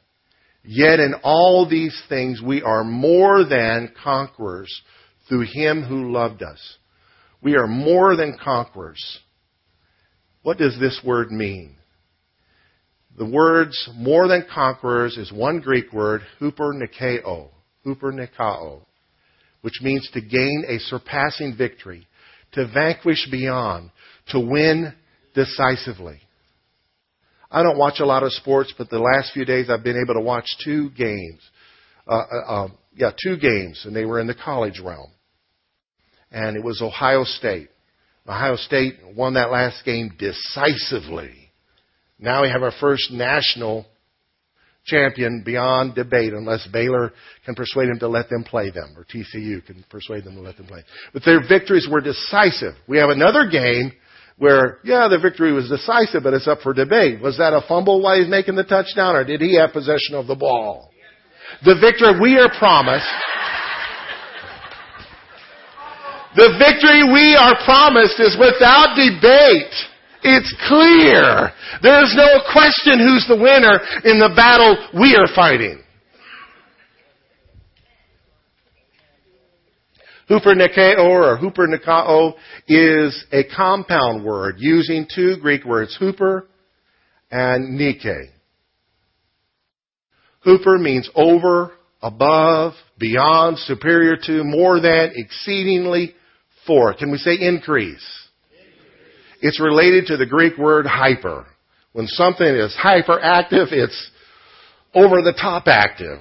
Yet 0.65 1.01
in 1.01 1.15
all 1.25 1.69
these 1.69 2.01
things 2.09 2.41
we 2.41 2.63
are 2.63 2.85
more 2.85 3.45
than 3.45 3.93
conquerors 4.03 4.73
through 5.29 5.47
him 5.53 5.83
who 5.83 6.13
loved 6.13 6.43
us. 6.43 6.61
We 7.43 7.57
are 7.57 7.67
more 7.67 8.17
than 8.17 8.39
conquerors. 8.43 9.21
What 10.43 10.59
does 10.59 10.79
this 10.81 11.01
word 11.05 11.31
mean? 11.31 11.77
The 13.19 13.27
words 13.29 13.91
more 13.95 14.27
than 14.27 14.47
conquerors 14.53 15.17
is 15.19 15.33
one 15.33 15.61
Greek 15.61 15.93
word, 15.93 16.23
hupernikao, 16.41 17.49
hupernikao, 17.85 18.81
which 19.61 19.81
means 19.83 20.09
to 20.13 20.21
gain 20.21 20.65
a 20.69 20.79
surpassing 20.79 21.55
victory, 21.57 22.07
to 22.53 22.67
vanquish 22.69 23.29
beyond, 23.31 23.91
to 24.29 24.41
win 24.41 24.95
decisively. 25.35 26.21
I 27.51 27.63
don't 27.63 27.77
watch 27.77 28.01
a 28.01 28.07
lot 28.07 28.23
of 28.23 28.33
sports, 28.33 28.73
but 28.77 28.89
the 28.89 28.99
last 28.99 29.33
few 29.35 29.45
days 29.45 29.69
I've 29.69 29.85
been 29.85 30.01
able 30.03 30.15
to 30.15 30.25
watch 30.25 30.47
two 30.65 30.91
games. 30.91 31.41
Uh, 32.09 32.15
uh, 32.15 32.53
um, 32.53 32.79
yeah, 32.95 33.11
two 33.23 33.37
games, 33.37 33.83
and 33.85 33.95
they 33.95 34.05
were 34.05 34.21
in 34.21 34.27
the 34.27 34.35
college 34.35 34.81
realm. 34.81 35.11
And 36.31 36.57
it 36.57 36.65
was 36.65 36.81
Ohio 36.81 37.25
State. 37.25 37.69
Ohio 38.27 38.57
State 38.57 38.95
won 39.17 39.35
that 39.35 39.51
last 39.51 39.85
game 39.85 40.13
decisively. 40.19 41.35
Now 42.19 42.43
we 42.43 42.49
have 42.49 42.63
our 42.63 42.73
first 42.81 43.11
national 43.11 43.87
champion 44.85 45.43
beyond 45.45 45.95
debate 45.95 46.33
unless 46.33 46.67
Baylor 46.73 47.13
can 47.45 47.55
persuade 47.55 47.89
him 47.89 47.99
to 48.01 48.09
let 48.09 48.29
them 48.29 48.45
play 48.45 48.71
them 48.71 48.95
or 48.97 49.05
TCU 49.05 49.65
can 49.65 49.85
persuade 49.91 50.25
them 50.25 50.35
to 50.35 50.41
let 50.41 50.57
them 50.57 50.67
play. 50.67 50.83
But 51.13 51.25
their 51.25 51.41
victories 51.47 51.89
were 51.91 52.01
decisive. 52.01 52.75
We 52.89 52.99
have 52.99 53.11
another 53.11 53.49
game 53.49 53.93
where, 54.39 54.79
yeah, 54.83 55.09
the 55.09 55.19
victory 55.19 55.53
was 55.53 55.69
decisive, 55.69 56.23
but 56.23 56.35
it's 56.35 56.49
up 56.49 56.61
for 56.63 56.73
debate. 56.73 57.21
Was 57.21 57.39
that 57.39 57.53
a 57.53 57.65
fumble 57.69 58.03
while 58.03 58.19
he's 58.19 58.31
making 58.31 58.57
the 58.57 58.65
touchdown 58.65 59.15
or 59.15 59.25
did 59.25 59.41
he 59.41 59.57
have 59.57 59.73
possession 59.73 60.15
of 60.15 60.27
the 60.27 60.35
ball? 60.35 60.92
The 61.65 61.77
victory 61.81 62.21
we 62.21 62.39
are 62.39 62.51
promised 62.59 63.09
the 66.35 66.57
victory 66.59 67.05
we 67.13 67.37
are 67.37 67.57
promised 67.65 68.19
is 68.19 68.37
without 68.41 68.97
debate. 68.97 69.75
It's 70.25 70.55
clear. 70.67 71.53
There 71.83 72.03
is 72.03 72.15
no 72.17 72.41
question 72.53 72.99
who's 72.99 73.27
the 73.29 73.37
winner 73.37 73.81
in 74.05 74.19
the 74.19 74.33
battle 74.35 74.77
we 74.99 75.15
are 75.15 75.27
fighting. 75.35 75.83
Hupernikao 80.31 80.99
or 81.01 81.39
hupernikao 81.39 82.35
is 82.67 83.27
a 83.33 83.45
compound 83.55 84.25
word 84.25 84.55
using 84.59 85.07
two 85.15 85.37
Greek 85.43 85.65
words, 85.65 85.99
huper 86.01 86.47
and 87.31 87.77
nike. 87.77 88.31
Huper 90.47 90.81
means 90.81 91.09
over, 91.15 91.73
above, 92.01 92.75
beyond, 92.99 93.59
superior 93.59 94.17
to, 94.25 94.45
more 94.45 94.81
than, 94.81 95.13
exceedingly, 95.15 96.15
for. 96.67 96.95
Can 96.95 97.11
we 97.11 97.19
say 97.19 97.37
increase? 97.39 98.05
It's 99.41 99.61
related 99.61 100.07
to 100.07 100.17
the 100.17 100.27
Greek 100.27 100.57
word 100.57 100.87
hyper. 100.87 101.47
When 101.93 102.07
something 102.07 102.47
is 102.47 102.75
hyperactive, 102.81 103.73
it's 103.73 104.11
over 104.95 105.23
the 105.23 105.35
top 105.39 105.65
active. 105.67 106.21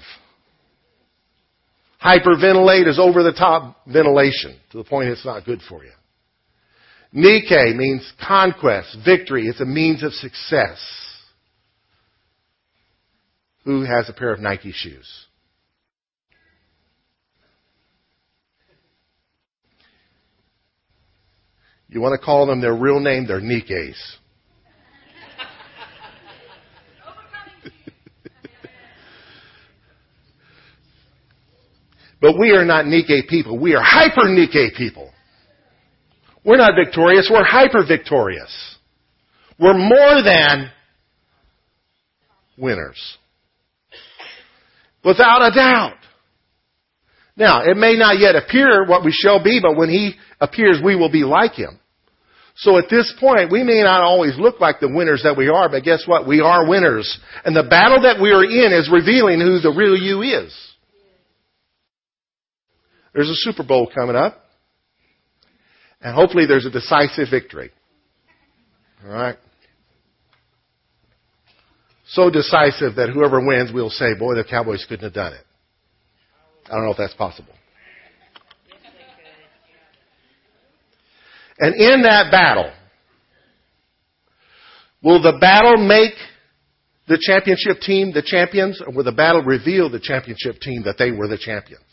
Hyperventilate 2.03 2.87
is 2.87 2.99
over 2.99 3.21
the 3.21 3.31
top 3.31 3.77
ventilation 3.85 4.59
to 4.71 4.79
the 4.79 4.83
point 4.83 5.09
it's 5.09 5.25
not 5.25 5.45
good 5.45 5.61
for 5.69 5.83
you. 5.83 5.91
Nike 7.13 7.73
means 7.75 8.11
conquest, 8.25 8.97
victory. 9.05 9.47
It's 9.47 9.61
a 9.61 9.65
means 9.65 10.03
of 10.03 10.13
success. 10.13 10.79
Who 13.63 13.83
has 13.83 14.09
a 14.09 14.13
pair 14.13 14.33
of 14.33 14.39
Nike 14.39 14.71
shoes? 14.71 15.27
You 21.91 22.01
want 22.01 22.19
to 22.19 22.25
call 22.25 22.47
them 22.47 22.61
their 22.61 22.73
real 22.73 23.01
name, 23.01 23.27
they're 23.27 23.41
Nikes. 23.41 23.97
but 32.21 32.39
we 32.39 32.51
are 32.51 32.63
not 32.63 32.85
Nike 32.87 33.23
people. 33.27 33.59
We 33.59 33.75
are 33.75 33.83
hyper 33.83 34.29
Nike 34.29 34.71
people. 34.77 35.11
We're 36.45 36.55
not 36.57 36.75
victorious, 36.81 37.29
we're 37.31 37.43
hyper 37.43 37.85
victorious. 37.85 38.77
We're 39.59 39.77
more 39.77 40.23
than 40.23 40.71
winners. 42.57 43.17
Without 45.03 45.41
a 45.41 45.55
doubt. 45.55 45.97
Now, 47.35 47.63
it 47.63 47.77
may 47.77 47.97
not 47.97 48.19
yet 48.19 48.35
appear 48.35 48.85
what 48.85 49.03
we 49.03 49.11
shall 49.11 49.43
be, 49.43 49.59
but 49.61 49.75
when 49.75 49.89
He 49.89 50.15
appears, 50.39 50.79
we 50.83 50.95
will 50.95 51.11
be 51.11 51.23
like 51.23 51.53
Him. 51.53 51.79
So 52.55 52.77
at 52.77 52.89
this 52.89 53.13
point, 53.19 53.51
we 53.51 53.63
may 53.63 53.81
not 53.81 54.01
always 54.01 54.37
look 54.37 54.59
like 54.59 54.79
the 54.79 54.89
winners 54.89 55.23
that 55.23 55.37
we 55.37 55.47
are, 55.47 55.69
but 55.69 55.83
guess 55.83 56.03
what? 56.05 56.27
We 56.27 56.41
are 56.41 56.67
winners. 56.67 57.19
And 57.45 57.55
the 57.55 57.63
battle 57.63 58.01
that 58.01 58.21
we 58.21 58.31
are 58.31 58.43
in 58.43 58.73
is 58.73 58.89
revealing 58.91 59.39
who 59.39 59.59
the 59.59 59.73
real 59.75 59.95
you 59.95 60.21
is. 60.21 60.53
There's 63.13 63.29
a 63.29 63.35
Super 63.35 63.63
Bowl 63.63 63.89
coming 63.93 64.15
up. 64.15 64.45
And 66.01 66.13
hopefully 66.15 66.45
there's 66.45 66.65
a 66.65 66.71
decisive 66.71 67.27
victory. 67.29 67.71
Alright? 69.05 69.37
So 72.11 72.29
decisive 72.29 72.95
that 72.95 73.09
whoever 73.09 73.39
wins 73.45 73.71
we'll 73.73 73.89
say, 73.89 74.13
boy, 74.19 74.35
the 74.35 74.43
Cowboys 74.43 74.85
couldn't 74.87 75.05
have 75.05 75.13
done 75.13 75.33
it. 75.33 75.45
I 76.65 76.75
don't 76.75 76.83
know 76.83 76.91
if 76.91 76.97
that's 76.97 77.13
possible. 77.13 77.53
And 81.57 81.75
in 81.75 82.01
that 82.03 82.29
battle, 82.29 82.71
will 85.01 85.21
the 85.21 85.37
battle 85.39 85.77
make 85.77 86.13
the 87.07 87.17
championship 87.21 87.79
team 87.81 88.11
the 88.11 88.23
champions, 88.23 88.81
or 88.85 88.93
will 88.93 89.03
the 89.05 89.11
battle 89.13 89.43
reveal 89.43 89.89
the 89.89 89.99
championship 89.99 90.59
team 90.59 90.83
that 90.83 90.95
they 90.97 91.11
were 91.11 91.29
the 91.29 91.37
champions? 91.37 91.85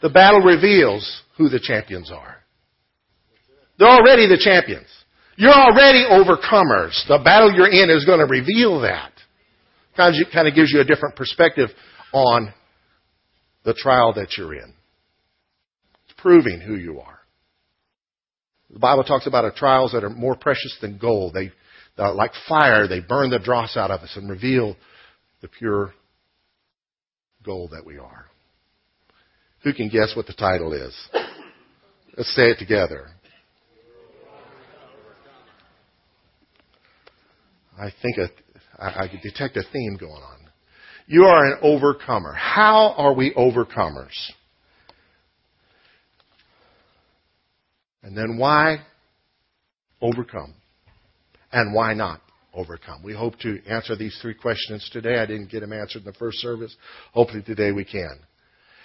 The 0.00 0.10
battle 0.10 0.40
reveals 0.40 1.22
who 1.36 1.50
the 1.50 1.60
champions 1.60 2.10
are. 2.10 2.36
They're 3.78 3.88
already 3.88 4.26
the 4.26 4.40
champions. 4.42 4.86
You're 5.36 5.52
already 5.52 6.04
overcomers. 6.10 6.96
The 7.08 7.20
battle 7.22 7.52
you're 7.52 7.70
in 7.70 7.90
is 7.90 8.04
going 8.04 8.20
to 8.20 8.26
reveal 8.26 8.80
that. 8.80 9.12
Kind 9.96 10.48
of 10.48 10.54
gives 10.54 10.72
you 10.72 10.80
a 10.80 10.84
different 10.84 11.16
perspective 11.16 11.70
on 12.12 12.52
the 13.64 13.74
trial 13.74 14.12
that 14.14 14.36
you're 14.36 14.54
in 14.54 14.72
It's 16.04 16.14
proving 16.18 16.60
who 16.60 16.76
you 16.76 17.00
are. 17.00 17.18
The 18.70 18.78
Bible 18.78 19.04
talks 19.04 19.26
about 19.26 19.54
trials 19.56 19.92
that 19.92 20.04
are 20.04 20.10
more 20.10 20.36
precious 20.36 20.76
than 20.80 20.98
gold. 20.98 21.34
They, 21.34 21.52
uh, 21.98 22.14
like 22.14 22.32
fire, 22.48 22.86
they 22.86 23.00
burn 23.00 23.30
the 23.30 23.38
dross 23.38 23.76
out 23.76 23.90
of 23.90 24.00
us 24.00 24.12
and 24.16 24.28
reveal 24.28 24.76
the 25.40 25.48
pure 25.48 25.94
gold 27.44 27.70
that 27.70 27.86
we 27.86 27.98
are. 27.98 28.26
Who 29.62 29.72
can 29.72 29.88
guess 29.88 30.14
what 30.14 30.26
the 30.26 30.34
title 30.34 30.72
is? 30.72 30.94
Let's 32.16 32.34
say 32.34 32.50
it 32.50 32.58
together. 32.58 33.08
I 37.78 37.92
think 38.02 38.16
a, 38.18 38.28
I, 38.82 39.04
I 39.04 39.20
detect 39.22 39.56
a 39.56 39.62
theme 39.72 39.96
going 39.98 40.12
on. 40.12 40.38
You 41.06 41.24
are 41.24 41.44
an 41.44 41.58
overcomer. 41.62 42.32
How 42.32 42.94
are 42.96 43.14
we 43.14 43.32
overcomers? 43.34 44.14
And 48.02 48.16
then 48.16 48.38
why 48.38 48.78
overcome? 50.00 50.54
And 51.52 51.74
why 51.74 51.94
not 51.94 52.20
overcome? 52.54 53.02
We 53.02 53.14
hope 53.14 53.38
to 53.40 53.60
answer 53.68 53.96
these 53.96 54.18
three 54.20 54.34
questions 54.34 54.88
today. 54.92 55.18
I 55.18 55.26
didn't 55.26 55.50
get 55.50 55.60
them 55.60 55.72
answered 55.72 56.00
in 56.00 56.04
the 56.06 56.12
first 56.12 56.38
service. 56.38 56.74
Hopefully 57.12 57.42
today 57.42 57.72
we 57.72 57.84
can. 57.84 58.18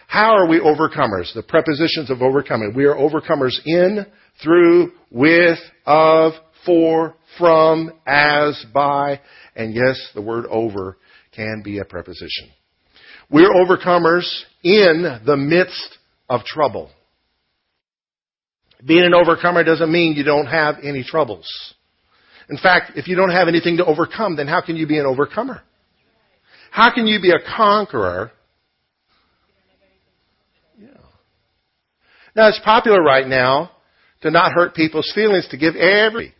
How 0.07 0.35
are 0.35 0.47
we 0.47 0.59
overcomers? 0.59 1.33
The 1.33 1.43
prepositions 1.47 2.11
of 2.11 2.21
overcoming. 2.21 2.73
We 2.75 2.85
are 2.85 2.95
overcomers 2.95 3.57
in, 3.65 4.05
through, 4.43 4.91
with, 5.09 5.57
of, 5.85 6.33
for, 6.65 7.15
from, 7.37 7.91
as, 8.05 8.63
by, 8.73 9.19
and 9.55 9.73
yes, 9.73 9.99
the 10.13 10.21
word 10.21 10.45
over 10.47 10.97
can 11.35 11.61
be 11.63 11.79
a 11.79 11.85
preposition. 11.85 12.49
We're 13.29 13.51
overcomers 13.51 14.27
in 14.63 15.21
the 15.25 15.37
midst 15.37 15.97
of 16.29 16.43
trouble. 16.43 16.89
Being 18.85 19.05
an 19.05 19.13
overcomer 19.13 19.63
doesn't 19.63 19.91
mean 19.91 20.13
you 20.13 20.23
don't 20.23 20.47
have 20.47 20.75
any 20.83 21.03
troubles. 21.03 21.47
In 22.49 22.57
fact, 22.57 22.93
if 22.95 23.07
you 23.07 23.15
don't 23.15 23.29
have 23.29 23.47
anything 23.47 23.77
to 23.77 23.85
overcome, 23.85 24.35
then 24.35 24.47
how 24.47 24.61
can 24.61 24.75
you 24.75 24.87
be 24.87 24.97
an 24.97 25.05
overcomer? 25.05 25.61
How 26.71 26.93
can 26.93 27.07
you 27.07 27.21
be 27.21 27.31
a 27.31 27.39
conqueror? 27.55 28.31
Yeah. 30.77 30.87
Now 32.35 32.49
it's 32.49 32.59
popular 32.63 33.01
right 33.01 33.27
now 33.27 33.71
to 34.21 34.31
not 34.31 34.53
hurt 34.53 34.73
people's 34.73 35.11
feelings, 35.13 35.47
to 35.51 35.57
give 35.57 35.75
every 35.75 36.33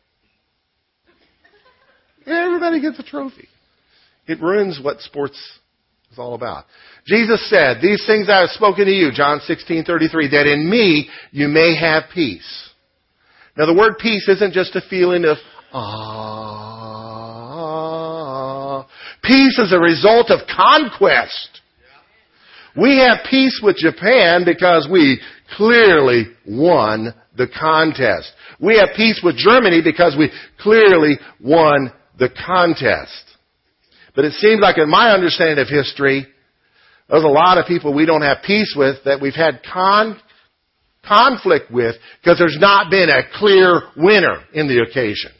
everybody 2.31 2.81
gets 2.81 3.00
a 3.00 3.03
trophy. 3.03 3.47
It 4.27 4.41
ruins 4.41 4.79
what 4.81 5.01
sports 5.01 5.38
is 6.11 6.19
all 6.19 6.33
about. 6.33 6.65
Jesus 7.05 7.50
said, 7.50 7.77
These 7.81 8.05
things 8.05 8.29
I 8.29 8.41
have 8.41 8.50
spoken 8.50 8.85
to 8.85 8.91
you, 8.91 9.11
John 9.11 9.39
16, 9.39 9.83
33, 9.85 10.29
that 10.29 10.47
in 10.47 10.69
me 10.69 11.09
you 11.31 11.47
may 11.47 11.75
have 11.75 12.03
peace. 12.13 12.69
Now 13.57 13.65
the 13.65 13.73
word 13.73 13.97
peace 14.00 14.27
isn't 14.27 14.53
just 14.53 14.75
a 14.75 14.81
feeling 14.89 15.25
of, 15.25 15.38
ah. 15.73 16.51
Peace 19.23 19.59
is 19.59 19.71
a 19.73 19.79
result 19.79 20.29
of 20.31 20.47
conquest. 20.47 21.61
We 22.75 22.97
have 23.00 23.25
peace 23.29 23.59
with 23.61 23.75
Japan 23.75 24.43
because 24.45 24.88
we 24.91 25.19
clearly 25.57 26.25
won 26.47 27.13
the 27.38 27.47
contest. 27.47 28.31
We 28.59 28.77
have 28.77 28.89
peace 28.95 29.21
with 29.23 29.35
Germany 29.35 29.81
because 29.83 30.15
we 30.17 30.31
clearly 30.59 31.17
won 31.39 31.91
the 32.21 32.29
contest. 32.29 33.24
But 34.15 34.25
it 34.25 34.33
seems 34.33 34.61
like 34.61 34.77
in 34.77 34.89
my 34.89 35.09
understanding 35.09 35.57
of 35.57 35.67
history, 35.67 36.27
there's 37.09 37.24
a 37.24 37.27
lot 37.27 37.57
of 37.57 37.65
people 37.65 37.93
we 37.96 38.05
don't 38.05 38.22
have 38.22 38.37
peace 38.46 38.75
with 38.77 38.98
that 39.05 39.19
we've 39.19 39.33
had 39.33 39.61
con- 39.63 40.22
conflict 41.03 41.72
with 41.72 41.96
because 42.22 42.37
there's 42.37 42.59
not 42.59 42.91
been 42.91 43.09
a 43.09 43.24
clear 43.39 43.81
winner 43.98 44.43
in 44.53 44.67
the 44.67 44.83
occasion. 44.87 45.31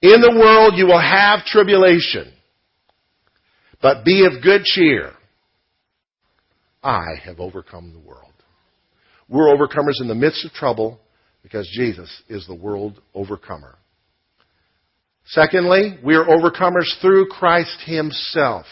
In 0.00 0.22
the 0.22 0.34
world 0.34 0.74
you 0.76 0.86
will 0.86 1.00
have 1.00 1.44
tribulation, 1.44 2.32
but 3.82 4.06
be 4.06 4.24
of 4.24 4.42
good 4.42 4.64
cheer. 4.64 5.12
I 6.82 7.16
have 7.24 7.40
overcome 7.40 7.92
the 7.92 8.00
world. 8.00 8.32
We're 9.28 9.54
overcomers 9.54 10.00
in 10.00 10.08
the 10.08 10.14
midst 10.14 10.46
of 10.46 10.52
trouble 10.52 11.00
because 11.44 11.70
Jesus 11.72 12.10
is 12.28 12.46
the 12.46 12.54
world 12.54 13.00
overcomer. 13.14 13.76
Secondly, 15.26 15.98
we 16.02 16.16
are 16.16 16.24
overcomers 16.24 16.88
through 17.00 17.28
Christ 17.28 17.78
Himself. 17.86 18.66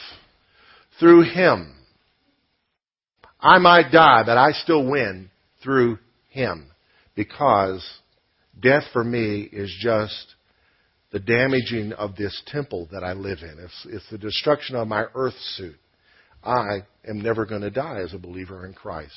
Through 0.99 1.23
Him. 1.33 1.77
I 3.39 3.59
might 3.59 3.93
die, 3.93 4.23
but 4.25 4.39
I 4.39 4.53
still 4.53 4.91
win 4.91 5.31
through 5.63 5.99
Him. 6.31 6.67
Because 7.15 7.87
death 8.61 8.85
for 8.93 9.05
me 9.05 9.49
is 9.53 9.73
just 9.81 10.35
the 11.13 11.21
damaging 11.21 11.93
of 11.93 12.17
this 12.17 12.43
temple 12.47 12.89
that 12.91 13.05
I 13.05 13.13
live 13.13 13.39
in. 13.43 13.59
It's, 13.59 13.87
it's 13.91 14.11
the 14.11 14.19
destruction 14.19 14.77
of 14.77 14.89
my 14.89 15.05
earth 15.15 15.39
suit. 15.57 15.77
I 16.43 16.85
am 17.07 17.21
never 17.21 17.45
going 17.45 17.61
to 17.61 17.71
die 17.71 18.01
as 18.01 18.15
a 18.15 18.19
believer 18.19 18.67
in 18.67 18.73
Christ. 18.73 19.13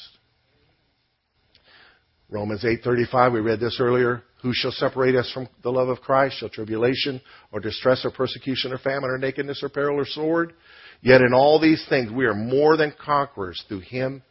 Romans 2.29 2.63
8:35 2.63 3.33
we 3.33 3.39
read 3.39 3.59
this 3.59 3.79
earlier. 3.79 4.23
Who 4.41 4.51
shall 4.53 4.71
separate 4.71 5.15
us 5.15 5.31
from 5.31 5.47
the 5.63 5.71
love 5.71 5.89
of 5.89 6.01
Christ? 6.01 6.37
Shall 6.37 6.49
tribulation 6.49 7.21
or 7.51 7.59
distress 7.59 8.05
or 8.05 8.11
persecution 8.11 8.73
or 8.73 8.77
famine 8.77 9.09
or 9.09 9.17
nakedness 9.17 9.63
or 9.63 9.69
peril 9.69 9.99
or 9.99 10.05
sword? 10.05 10.53
Yet 11.01 11.21
in 11.21 11.33
all 11.33 11.59
these 11.59 11.85
things 11.87 12.11
we 12.11 12.25
are 12.25 12.33
more 12.33 12.77
than 12.77 12.93
conquerors 13.03 13.63
through 13.67 13.81
him 13.81 14.23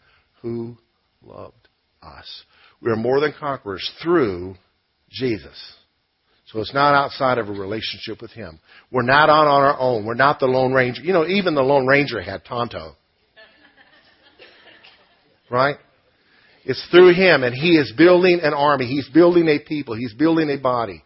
who 0.42 0.76
loved 1.22 1.68
us. 2.02 2.44
We 2.80 2.90
are 2.90 2.96
more 2.96 3.20
than 3.20 3.32
conquerors 3.38 3.88
through 4.02 4.56
Jesus. 5.10 5.74
So 6.46 6.60
it's 6.60 6.74
not 6.74 6.94
outside 6.94 7.38
of 7.38 7.48
a 7.48 7.52
relationship 7.52 8.20
with 8.20 8.30
him. 8.32 8.60
We're 8.90 9.02
not 9.02 9.30
on, 9.30 9.46
on 9.46 9.62
our 9.62 9.78
own. 9.78 10.04
We're 10.04 10.14
not 10.14 10.38
the 10.40 10.46
lone 10.46 10.72
ranger. 10.72 11.02
You 11.02 11.12
know 11.12 11.26
even 11.26 11.54
the 11.54 11.62
lone 11.62 11.86
ranger 11.86 12.20
had 12.20 12.44
tonto. 12.44 12.96
Right 15.50 15.76
it's 16.64 16.86
through 16.90 17.14
him, 17.14 17.42
and 17.42 17.54
he 17.54 17.76
is 17.76 17.92
building 17.96 18.40
an 18.42 18.54
army. 18.54 18.86
He's 18.86 19.08
building 19.10 19.48
a 19.48 19.58
people. 19.58 19.94
He's 19.94 20.14
building 20.14 20.50
a 20.50 20.56
body. 20.56 21.04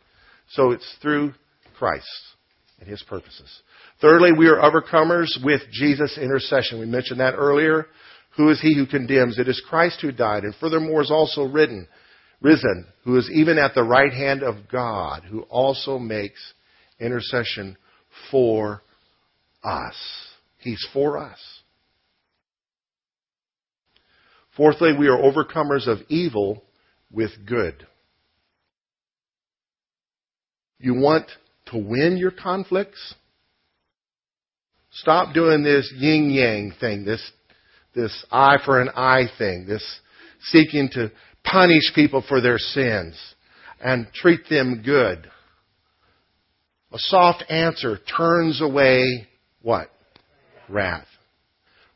So 0.50 0.70
it's 0.70 0.96
through 1.02 1.34
Christ 1.78 2.06
and 2.80 2.88
his 2.88 3.02
purposes. 3.02 3.62
Thirdly, 4.00 4.30
we 4.32 4.46
are 4.46 4.60
overcomers 4.60 5.28
with 5.42 5.62
Jesus' 5.72 6.16
intercession. 6.16 6.78
We 6.78 6.86
mentioned 6.86 7.20
that 7.20 7.34
earlier. 7.34 7.86
Who 8.36 8.50
is 8.50 8.60
he 8.60 8.76
who 8.76 8.86
condemns? 8.86 9.38
It 9.38 9.48
is 9.48 9.62
Christ 9.68 10.00
who 10.00 10.12
died, 10.12 10.44
and 10.44 10.54
furthermore 10.54 11.02
is 11.02 11.10
also 11.10 11.42
written, 11.42 11.88
risen, 12.40 12.86
who 13.04 13.16
is 13.16 13.28
even 13.34 13.58
at 13.58 13.74
the 13.74 13.82
right 13.82 14.12
hand 14.12 14.44
of 14.44 14.68
God, 14.70 15.24
who 15.24 15.40
also 15.42 15.98
makes 15.98 16.54
intercession 17.00 17.76
for 18.30 18.82
us. 19.64 19.96
He's 20.58 20.86
for 20.92 21.18
us. 21.18 21.38
Fourthly, 24.58 24.92
we 24.92 25.06
are 25.06 25.16
overcomers 25.16 25.86
of 25.86 25.98
evil 26.08 26.64
with 27.12 27.30
good. 27.46 27.86
You 30.80 30.94
want 30.94 31.26
to 31.66 31.78
win 31.78 32.16
your 32.16 32.32
conflicts? 32.32 33.14
Stop 34.90 35.32
doing 35.32 35.62
this 35.62 35.92
yin 35.96 36.30
yang 36.30 36.72
thing, 36.80 37.04
this, 37.04 37.22
this 37.94 38.26
eye 38.32 38.56
for 38.64 38.80
an 38.82 38.88
eye 38.96 39.26
thing, 39.38 39.64
this 39.68 39.84
seeking 40.50 40.88
to 40.94 41.12
punish 41.44 41.94
people 41.94 42.24
for 42.28 42.40
their 42.40 42.58
sins 42.58 43.16
and 43.80 44.08
treat 44.12 44.40
them 44.50 44.82
good. 44.84 45.30
A 46.92 46.98
soft 46.98 47.44
answer 47.48 47.98
turns 48.16 48.60
away 48.60 49.28
what? 49.62 49.88
Wrath. 50.68 51.06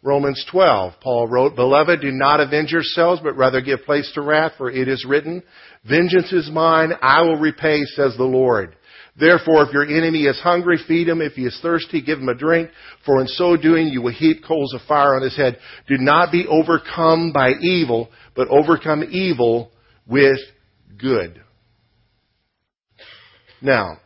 Romans 0.03 0.45
12, 0.51 0.95
Paul 1.01 1.29
wrote, 1.29 1.55
Beloved, 1.55 2.01
do 2.01 2.11
not 2.11 2.41
avenge 2.41 2.73
yourselves, 2.73 3.21
but 3.23 3.37
rather 3.37 3.61
give 3.61 3.85
place 3.85 4.11
to 4.15 4.21
wrath, 4.21 4.53
for 4.59 4.69
it 4.69 4.89
is 4.89 5.07
written, 5.09 5.43
Vengeance 5.89 6.33
is 6.33 6.51
mine, 6.51 6.93
I 7.01 7.23
will 7.23 7.39
repay, 7.39 7.85
says 7.85 8.17
the 8.17 8.25
Lord. 8.25 8.75
Therefore, 9.19 9.63
if 9.63 9.73
your 9.73 9.85
enemy 9.85 10.25
is 10.25 10.39
hungry, 10.41 10.79
feed 10.89 11.09
him. 11.09 11.21
If 11.21 11.35
he 11.35 11.43
is 11.43 11.59
thirsty, 11.61 12.01
give 12.01 12.19
him 12.19 12.31
a 12.31 12.35
drink. 12.35 12.71
For 13.05 13.21
in 13.21 13.27
so 13.27 13.57
doing, 13.57 13.89
you 13.89 14.01
will 14.01 14.13
heap 14.13 14.43
coals 14.47 14.73
of 14.75 14.81
fire 14.89 15.15
on 15.15 15.23
his 15.23 15.37
head. 15.37 15.59
Do 15.87 15.99
not 15.99 16.33
be 16.33 16.47
overcome 16.49 17.31
by 17.33 17.53
evil, 17.61 18.09
but 18.35 18.49
overcome 18.49 19.05
evil 19.11 19.71
with 20.07 20.39
good. 20.99 21.43
Now, 23.61 23.99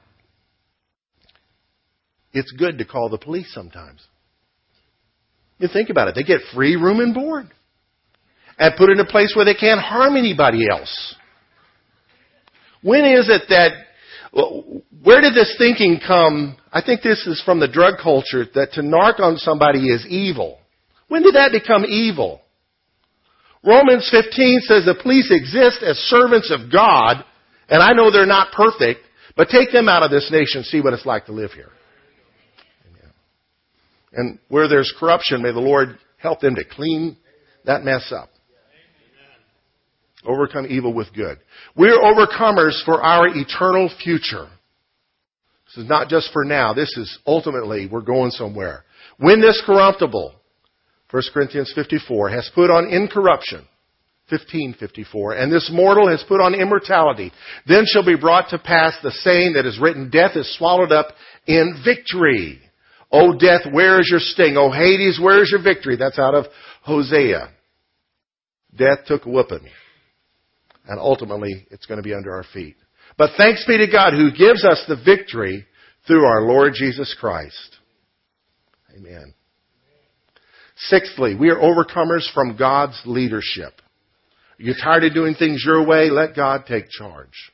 it's 2.33 2.51
good 2.53 2.79
to 2.79 2.85
call 2.85 3.09
the 3.09 3.19
police 3.19 3.51
sometimes. 3.55 4.07
You 5.59 5.69
think 5.73 5.91
about 5.91 6.09
it. 6.09 6.15
They 6.15 6.23
get 6.23 6.41
free 6.55 6.77
room 6.77 7.01
and 7.01 7.15
board. 7.15 7.51
And 8.59 8.75
put 8.77 8.91
in 8.91 9.01
a 9.01 9.07
place 9.07 9.35
where 9.37 9.45
they 9.45 9.55
can't 9.55 9.81
harm 9.81 10.17
anybody 10.17 10.69
else. 10.71 11.15
When 12.83 13.05
is 13.05 13.29
it 13.29 13.43
that, 13.49 13.73
where 15.03 15.21
did 15.21 15.35
this 15.35 15.55
thinking 15.59 16.01
come? 16.07 16.57
I 16.73 16.83
think 16.83 17.03
this 17.03 17.27
is 17.27 17.43
from 17.45 17.61
the 17.61 17.69
drug 17.69 17.95
culture 18.03 18.45
that 18.55 18.73
to 18.73 18.83
narc 18.83 19.21
on 19.21 19.37
somebody 19.37 19.89
is 19.89 20.07
evil. 20.07 20.59
When 21.09 21.23
did 21.23 21.35
that 21.35 21.53
become 21.53 21.85
evil? 21.85 22.41
Romans 23.65 24.09
15 24.11 24.61
says 24.63 24.85
the 24.85 24.99
police 25.03 25.31
exist 25.31 25.83
as 25.83 25.97
servants 25.99 26.53
of 26.53 26.71
God, 26.71 27.25
and 27.69 27.83
I 27.83 27.93
know 27.93 28.11
they're 28.11 28.27
not 28.27 28.53
perfect, 28.53 29.01
but 29.37 29.49
take 29.49 29.73
them 29.73 29.89
out 29.89 30.03
of 30.03 30.11
this 30.11 30.31
nation, 30.31 30.63
see 30.63 30.81
what 30.81 30.93
it's 30.93 31.07
like 31.07 31.27
to 31.27 31.33
live 31.33 31.53
here. 31.53 31.71
And 34.17 34.39
where 34.49 34.67
there's 34.67 34.93
corruption, 34.99 35.43
may 35.43 35.53
the 35.53 35.61
Lord 35.61 35.99
help 36.17 36.41
them 36.41 36.55
to 36.57 36.65
clean 36.65 37.17
that 37.67 37.85
mess 37.85 38.13
up. 38.13 38.31
Overcome 40.25 40.67
evil 40.69 40.93
with 40.93 41.13
good. 41.15 41.39
We're 41.77 42.01
overcomers 42.01 42.85
for 42.85 43.01
our 43.03 43.29
eternal 43.29 43.91
future. 44.03 44.49
This 45.67 45.85
is 45.85 45.89
not 45.89 46.09
just 46.09 46.33
for 46.33 46.45
now. 46.45 46.73
This 46.73 46.97
is 46.97 47.19
ultimately, 47.27 47.87
we're 47.87 48.01
going 48.01 48.31
somewhere. 48.31 48.85
When 49.19 49.41
this 49.41 49.63
corruptible, 49.65 50.35
1 51.11 51.23
Corinthians 51.33 51.73
54, 51.75 52.31
has 52.31 52.51
put 52.55 52.71
on 52.71 52.89
incorruption, 52.89 53.67
1554, 54.31 55.35
and 55.35 55.53
this 55.53 55.71
mortal 55.73 56.09
has 56.09 56.25
put 56.27 56.41
on 56.41 56.55
immortality, 56.55 57.31
then 57.67 57.85
shall 57.87 58.05
be 58.05 58.17
brought 58.17 58.49
to 58.51 58.59
pass 58.59 58.95
the 59.03 59.13
saying 59.13 59.53
that 59.53 59.67
is 59.67 59.79
written, 59.81 60.11
death 60.11 60.33
is 60.35 60.57
swallowed 60.57 60.91
up 60.91 61.09
in 61.47 61.81
victory. 61.85 62.61
O 63.11 63.33
death, 63.39 63.63
where 63.71 64.01
is 64.01 64.09
your 64.11 64.21
sting? 64.21 64.57
O 64.57 64.71
Hades, 64.71 65.19
where 65.21 65.43
is 65.43 65.51
your 65.51 65.63
victory? 65.63 65.97
That's 65.97 66.19
out 66.19 66.35
of 66.35 66.47
Hosea. 66.83 67.51
Death 68.77 69.07
took 69.07 69.27
a 69.27 69.31
whooping. 69.31 69.67
And 70.89 70.99
ultimately, 71.01 71.67
it's 71.71 71.87
going 71.87 71.99
to 71.99 72.03
be 72.03 72.15
under 72.15 72.35
our 72.35 72.45
feet. 72.53 72.77
But 73.17 73.31
thanks 73.37 73.65
be 73.67 73.79
to 73.79 73.91
God 73.91 74.13
who 74.13 74.31
gives 74.31 74.65
us 74.65 74.85
the 74.87 75.01
victory 75.03 75.65
through 76.07 76.25
our 76.25 76.43
Lord 76.43 76.75
Jesus 76.75 77.17
Christ. 77.19 77.77
Amen. 78.97 79.35
Sixthly, 80.77 81.35
we 81.35 81.49
are 81.51 81.57
overcomers 81.57 82.31
from 82.35 82.57
God's 82.57 83.01
leadership. 83.07 83.73
You're 84.59 84.75
tired 84.75 85.05
of 85.05 85.15
doing 85.15 85.35
things 85.35 85.63
your 85.65 85.87
way? 85.87 86.11
Let 86.11 86.37
God 86.37 86.65
take 86.67 86.89
charge. 86.89 87.53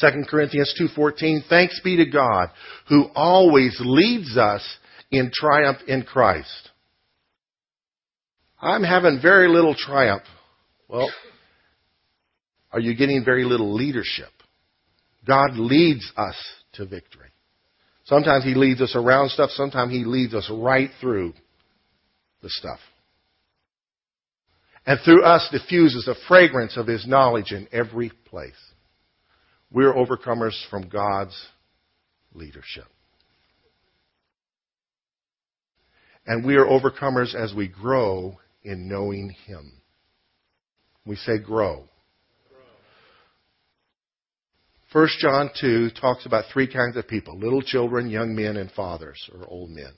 2 0.00 0.24
Corinthians 0.28 0.74
2:14 0.78 1.44
Thanks 1.48 1.80
be 1.82 1.96
to 1.96 2.06
God 2.06 2.50
who 2.88 3.10
always 3.14 3.76
leads 3.80 4.36
us 4.36 4.62
in 5.10 5.30
triumph 5.32 5.78
in 5.86 6.02
Christ. 6.02 6.70
I'm 8.60 8.82
having 8.82 9.20
very 9.20 9.48
little 9.48 9.74
triumph. 9.74 10.24
Well, 10.88 11.10
are 12.72 12.80
you 12.80 12.94
getting 12.94 13.24
very 13.24 13.44
little 13.44 13.74
leadership? 13.74 14.30
God 15.26 15.56
leads 15.56 16.10
us 16.16 16.36
to 16.74 16.86
victory. 16.86 17.30
Sometimes 18.04 18.44
He 18.44 18.54
leads 18.54 18.80
us 18.80 18.94
around 18.94 19.30
stuff, 19.30 19.50
sometimes 19.50 19.92
He 19.92 20.04
leads 20.04 20.34
us 20.34 20.48
right 20.50 20.90
through 21.00 21.34
the 22.42 22.50
stuff. 22.50 22.78
And 24.86 25.00
through 25.04 25.24
us 25.24 25.48
diffuses 25.50 26.04
the 26.04 26.14
fragrance 26.28 26.76
of 26.76 26.86
His 26.86 27.06
knowledge 27.06 27.50
in 27.50 27.66
every 27.72 28.12
place. 28.26 28.52
We're 29.70 29.94
overcomers 29.94 30.54
from 30.70 30.88
God's 30.88 31.36
leadership. 32.34 32.86
And 36.26 36.44
we 36.44 36.56
are 36.56 36.66
overcomers 36.66 37.34
as 37.34 37.54
we 37.54 37.68
grow 37.68 38.38
in 38.62 38.88
knowing 38.88 39.34
Him. 39.46 39.72
We 41.04 41.16
say 41.16 41.38
grow. 41.38 41.88
1 44.92 45.08
John 45.20 45.50
2 45.60 45.90
talks 46.00 46.26
about 46.26 46.44
three 46.52 46.72
kinds 46.72 46.96
of 46.96 47.06
people 47.08 47.38
little 47.38 47.62
children, 47.62 48.08
young 48.08 48.34
men, 48.34 48.56
and 48.56 48.70
fathers 48.70 49.28
or 49.34 49.46
old 49.46 49.70
men. 49.70 49.92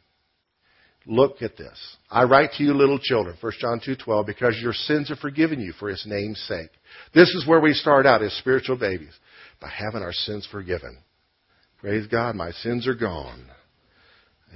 Look 1.06 1.40
at 1.40 1.56
this. 1.56 1.78
I 2.10 2.24
write 2.24 2.50
to 2.56 2.64
you, 2.64 2.74
little 2.74 2.98
children, 2.98 3.36
1 3.40 3.52
John 3.60 3.80
2.12, 3.80 4.26
because 4.26 4.58
your 4.60 4.72
sins 4.72 5.10
are 5.10 5.16
forgiven 5.16 5.60
you 5.60 5.72
for 5.72 5.88
his 5.88 6.04
name's 6.06 6.40
sake. 6.40 6.70
This 7.14 7.28
is 7.30 7.46
where 7.46 7.60
we 7.60 7.72
start 7.72 8.04
out 8.04 8.22
as 8.22 8.32
spiritual 8.34 8.76
babies, 8.76 9.16
by 9.60 9.68
having 9.68 10.02
our 10.02 10.12
sins 10.12 10.46
forgiven. 10.50 10.98
Praise 11.78 12.06
God, 12.06 12.34
my 12.34 12.50
sins 12.50 12.86
are 12.86 12.94
gone. 12.94 13.46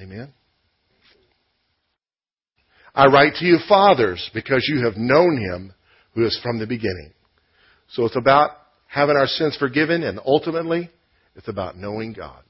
Amen. 0.01 0.33
I 2.95 3.07
write 3.07 3.35
to 3.37 3.45
you, 3.45 3.59
fathers, 3.69 4.31
because 4.35 4.67
you 4.69 4.85
have 4.85 4.97
known 4.97 5.39
him 5.39 5.73
who 6.15 6.25
is 6.27 6.39
from 6.43 6.59
the 6.59 6.67
beginning. 6.67 7.13
So 7.91 8.05
it's 8.05 8.17
about 8.17 8.51
having 8.87 9.17
our 9.17 9.27
sins 9.27 9.57
forgiven, 9.59 10.03
and 10.03 10.21
ultimately, 10.25 10.91
it's 11.37 11.49
about 11.49 11.77
knowing 11.77 12.13
God. 12.13 12.43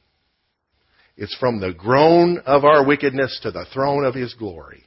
It's 1.16 1.36
from 1.38 1.60
the 1.60 1.72
groan 1.72 2.38
of 2.46 2.64
our 2.64 2.84
wickedness 2.86 3.40
to 3.42 3.50
the 3.50 3.66
throne 3.72 4.04
of 4.04 4.14
his 4.14 4.34
glory. 4.34 4.84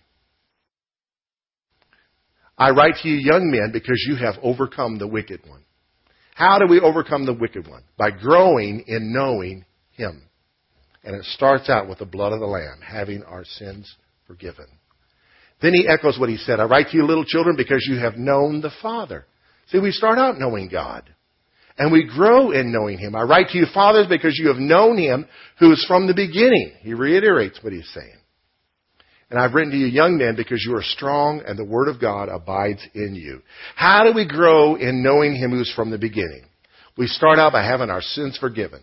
I 2.58 2.72
write 2.72 2.96
to 3.04 3.10
you, 3.10 3.16
young 3.16 3.52
men, 3.52 3.72
because 3.72 4.04
you 4.08 4.16
have 4.16 4.36
overcome 4.42 4.98
the 4.98 5.08
wicked 5.08 5.42
one. 5.46 5.65
How 6.36 6.60
do 6.60 6.68
we 6.68 6.82
overcome 6.82 7.26
the 7.26 7.34
wicked 7.34 7.66
one? 7.66 7.84
By 7.98 8.12
growing 8.12 8.84
in 8.88 9.14
knowing 9.14 9.64
him. 9.92 10.22
And 11.04 11.16
it 11.16 11.24
starts 11.24 11.70
out 11.70 11.88
with 11.88 12.00
the 12.00 12.06
blood 12.06 12.34
of 12.34 12.42
the 12.42 12.46
Lamb, 12.46 12.82
having 12.86 13.24
our 13.24 13.46
sins 13.46 13.96
forgiven. 14.28 14.66
Then 15.62 15.74
he 15.74 15.88
echoes 15.88 16.20
what 16.20 16.30
he 16.30 16.36
said 16.36 16.60
I 16.60 16.66
write 16.66 16.88
to 16.90 16.98
you, 16.98 17.06
little 17.06 17.24
children, 17.24 17.56
because 17.56 17.88
you 17.90 18.00
have 18.00 18.18
known 18.18 18.60
the 18.60 18.72
Father. 18.82 19.26
See, 19.70 19.80
we 19.80 19.92
start 19.92 20.20
out 20.20 20.38
knowing 20.38 20.68
God. 20.68 21.10
And 21.78 21.92
we 21.92 22.06
grow 22.06 22.52
in 22.52 22.72
knowing 22.72 22.98
Him. 22.98 23.16
I 23.16 23.24
write 23.24 23.48
to 23.50 23.58
you, 23.58 23.66
fathers, 23.74 24.08
because 24.10 24.38
you 24.38 24.50
have 24.50 24.58
known 24.58 24.98
Him 24.98 25.26
who 25.60 25.72
is 25.72 25.84
from 25.88 26.08
the 26.08 26.14
beginning. 26.14 26.74
He 26.82 26.94
reiterates 26.94 27.60
what 27.62 27.74
He's 27.74 27.90
saying. 27.94 28.18
And 29.30 29.40
I've 29.40 29.54
written 29.54 29.72
to 29.72 29.78
you, 29.78 29.88
young 29.88 30.18
men, 30.18 30.36
because 30.36 30.64
you 30.68 30.76
are 30.76 30.84
strong 30.84 31.42
and 31.46 31.58
the 31.58 31.66
Word 31.66 31.88
of 31.88 32.00
God 32.00 32.30
abides 32.30 32.86
in 32.94 33.16
you. 33.16 33.42
How 33.76 34.04
do 34.04 34.14
we 34.14 34.28
grow 34.28 34.76
in 34.76 35.04
knowing 35.04 35.36
Him 35.36 35.52
who's 35.52 35.74
from 35.76 35.90
the 35.90 35.98
beginning? 35.98 36.46
We 36.98 37.08
start 37.08 37.40
out 37.40 37.54
by 37.54 37.66
having 37.66 37.90
our 37.90 38.02
sins 38.02 38.38
forgiven. 38.40 38.82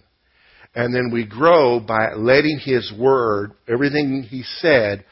And 0.74 0.94
then 0.94 1.10
we 1.12 1.26
grow 1.26 1.80
by 1.80 2.14
letting 2.16 2.58
His 2.58 2.92
Word, 2.98 3.52
everything 3.68 4.26
He 4.28 4.42
said, 4.58 5.04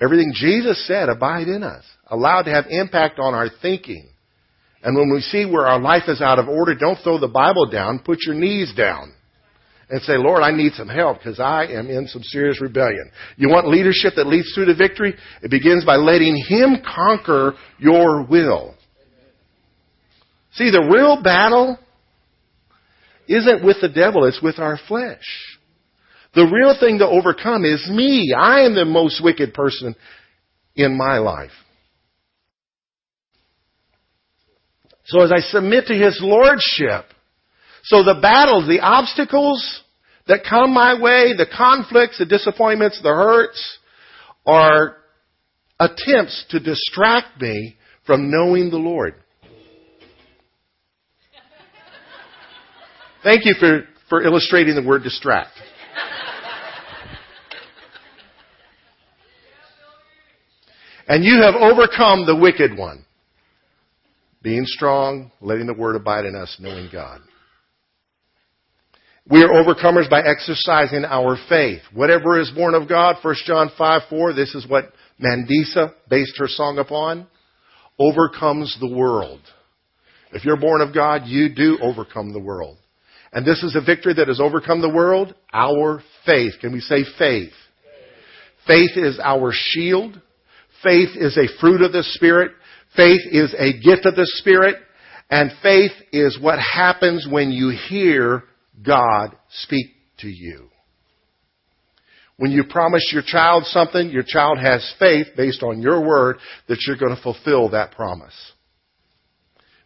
everything 0.00 0.32
Jesus 0.34 0.86
said, 0.86 1.08
abide 1.08 1.48
in 1.48 1.62
us. 1.62 1.84
Allowed 2.06 2.42
to 2.42 2.50
have 2.50 2.64
impact 2.70 3.18
on 3.18 3.34
our 3.34 3.48
thinking. 3.60 4.08
And 4.82 4.96
when 4.96 5.12
we 5.12 5.20
see 5.20 5.44
where 5.44 5.66
our 5.66 5.78
life 5.78 6.04
is 6.08 6.22
out 6.22 6.38
of 6.38 6.48
order, 6.48 6.74
don't 6.74 6.98
throw 7.04 7.20
the 7.20 7.28
Bible 7.28 7.68
down, 7.70 7.98
put 7.98 8.18
your 8.24 8.34
knees 8.34 8.72
down. 8.74 9.12
And 9.90 10.00
say, 10.02 10.16
Lord, 10.16 10.42
I 10.42 10.52
need 10.52 10.74
some 10.74 10.88
help 10.88 11.18
because 11.18 11.40
I 11.40 11.64
am 11.64 11.90
in 11.90 12.06
some 12.06 12.22
serious 12.22 12.60
rebellion. 12.60 13.10
You 13.36 13.48
want 13.48 13.66
leadership 13.66 14.12
that 14.16 14.28
leads 14.28 14.52
through 14.54 14.66
to 14.66 14.74
victory? 14.76 15.16
It 15.42 15.50
begins 15.50 15.84
by 15.84 15.96
letting 15.96 16.36
Him 16.48 16.76
conquer 16.94 17.54
your 17.78 18.24
will. 18.24 18.76
See, 20.52 20.70
the 20.70 20.88
real 20.92 21.20
battle 21.22 21.76
isn't 23.26 23.64
with 23.64 23.78
the 23.80 23.88
devil, 23.88 24.26
it's 24.26 24.40
with 24.40 24.60
our 24.60 24.78
flesh. 24.86 25.58
The 26.36 26.44
real 26.44 26.76
thing 26.78 26.98
to 26.98 27.08
overcome 27.08 27.64
is 27.64 27.88
me. 27.90 28.32
I 28.36 28.60
am 28.60 28.76
the 28.76 28.84
most 28.84 29.20
wicked 29.22 29.54
person 29.54 29.96
in 30.76 30.96
my 30.96 31.18
life. 31.18 31.50
So 35.06 35.22
as 35.22 35.32
I 35.32 35.40
submit 35.40 35.86
to 35.86 35.94
His 35.94 36.20
Lordship, 36.22 37.06
so 37.84 38.02
the 38.02 38.18
battles, 38.20 38.68
the 38.68 38.80
obstacles 38.80 39.82
that 40.26 40.40
come 40.48 40.72
my 40.72 41.00
way, 41.00 41.34
the 41.36 41.46
conflicts, 41.56 42.18
the 42.18 42.26
disappointments, 42.26 43.00
the 43.02 43.08
hurts, 43.08 43.78
are 44.46 44.96
attempts 45.78 46.44
to 46.50 46.60
distract 46.60 47.40
me 47.40 47.76
from 48.06 48.30
knowing 48.30 48.70
the 48.70 48.76
Lord. 48.76 49.14
Thank 53.22 53.44
you 53.44 53.54
for, 53.58 53.84
for 54.08 54.22
illustrating 54.22 54.74
the 54.74 54.82
word 54.86 55.02
distract. 55.02 55.52
And 61.06 61.24
you 61.24 61.42
have 61.42 61.54
overcome 61.56 62.24
the 62.24 62.36
wicked 62.36 62.78
one. 62.78 63.04
Being 64.42 64.62
strong, 64.64 65.32
letting 65.40 65.66
the 65.66 65.74
word 65.74 65.96
abide 65.96 66.24
in 66.24 66.34
us, 66.36 66.56
knowing 66.60 66.88
God. 66.90 67.20
We 69.30 69.44
are 69.44 69.48
overcomers 69.48 70.10
by 70.10 70.22
exercising 70.22 71.04
our 71.04 71.36
faith. 71.48 71.82
Whatever 71.94 72.40
is 72.40 72.50
born 72.50 72.74
of 72.74 72.88
God, 72.88 73.14
1 73.22 73.34
John 73.46 73.70
5, 73.78 74.02
4, 74.10 74.32
this 74.32 74.56
is 74.56 74.66
what 74.66 74.92
Mandisa 75.22 75.92
based 76.08 76.36
her 76.38 76.48
song 76.48 76.78
upon, 76.78 77.28
overcomes 77.96 78.76
the 78.80 78.92
world. 78.92 79.40
If 80.32 80.44
you're 80.44 80.56
born 80.56 80.80
of 80.80 80.92
God, 80.92 81.26
you 81.26 81.54
do 81.54 81.78
overcome 81.80 82.32
the 82.32 82.40
world. 82.40 82.76
And 83.32 83.46
this 83.46 83.62
is 83.62 83.76
a 83.76 83.80
victory 83.80 84.14
that 84.14 84.26
has 84.26 84.40
overcome 84.40 84.80
the 84.80 84.92
world, 84.92 85.32
our 85.52 86.02
faith. 86.26 86.54
Can 86.60 86.72
we 86.72 86.80
say 86.80 87.04
faith? 87.16 87.52
Faith 88.66 88.96
is 88.96 89.20
our 89.22 89.52
shield. 89.54 90.20
Faith 90.82 91.10
is 91.14 91.38
a 91.38 91.60
fruit 91.60 91.82
of 91.82 91.92
the 91.92 92.02
Spirit. 92.02 92.50
Faith 92.96 93.20
is 93.30 93.54
a 93.56 93.78
gift 93.78 94.06
of 94.06 94.16
the 94.16 94.26
Spirit, 94.26 94.74
and 95.30 95.52
faith 95.62 95.92
is 96.10 96.36
what 96.40 96.58
happens 96.58 97.28
when 97.30 97.52
you 97.52 97.68
hear 97.88 98.42
God 98.84 99.36
speak 99.62 99.86
to 100.18 100.28
you. 100.28 100.68
When 102.36 102.50
you 102.50 102.64
promise 102.64 103.10
your 103.12 103.22
child 103.24 103.64
something, 103.66 104.08
your 104.08 104.22
child 104.26 104.58
has 104.58 104.94
faith 104.98 105.26
based 105.36 105.62
on 105.62 105.82
your 105.82 106.00
word 106.00 106.38
that 106.68 106.78
you're 106.86 106.96
going 106.96 107.14
to 107.14 107.22
fulfill 107.22 107.70
that 107.70 107.92
promise. 107.92 108.34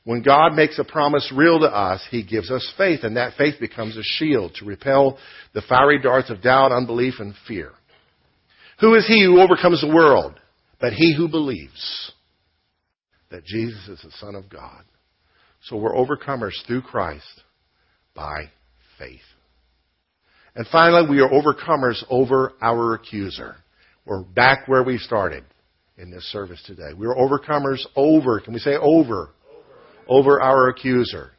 When 0.04 0.22
God 0.22 0.54
makes 0.54 0.78
a 0.78 0.85
promise 0.85 1.33
real 1.35 1.59
to 1.61 1.66
us, 1.66 2.07
He 2.11 2.22
gives 2.22 2.50
us 2.50 2.72
faith, 2.76 3.00
and 3.02 3.16
that 3.16 3.37
faith 3.37 3.54
becomes 3.59 3.96
a 3.96 4.02
shield 4.02 4.54
to 4.57 4.66
repel 4.66 5.18
the 5.54 5.62
fiery 5.68 5.98
darts 6.00 6.30
of 6.30 6.42
doubt, 6.42 6.72
unbelief, 6.72 7.14
and 7.18 7.35
fear. 7.48 7.72
Who 8.80 8.94
is 8.94 9.07
he 9.07 9.24
who 9.24 9.40
overcomes 9.40 9.80
the 9.80 9.92
world? 9.92 10.38
But 10.80 10.92
he 10.92 11.14
who 11.16 11.28
believes 11.28 12.12
that 13.30 13.44
Jesus 13.44 13.88
is 13.88 14.02
the 14.02 14.11
Son 14.18 14.35
of 14.35 14.48
God. 14.48 14.85
So 15.62 15.76
we're 15.76 15.94
overcomers 15.94 16.52
through 16.66 16.83
Christ 16.83 17.42
by 18.14 18.50
faith. 18.98 19.20
And 20.54 20.66
finally, 20.68 21.09
we 21.09 21.20
are 21.20 21.28
overcomers 21.28 22.02
over 22.09 22.52
our 22.62 22.94
accuser. 22.94 23.57
We're 24.07 24.22
back 24.22 24.68
where 24.68 24.85
we 24.85 24.98
started 24.98 25.44
in 25.98 26.11
this 26.11 26.24
service 26.30 26.62
today. 26.66 26.92
We 26.96 27.07
are 27.07 27.14
overcomers 27.14 27.85
over, 27.96 28.40
can 28.40 28.52
we 28.52 28.61
say 28.61 28.76
over? 28.76 29.30
Over, 30.09 30.30
over 30.37 30.40
our 30.40 30.68
accuser. 30.68 31.30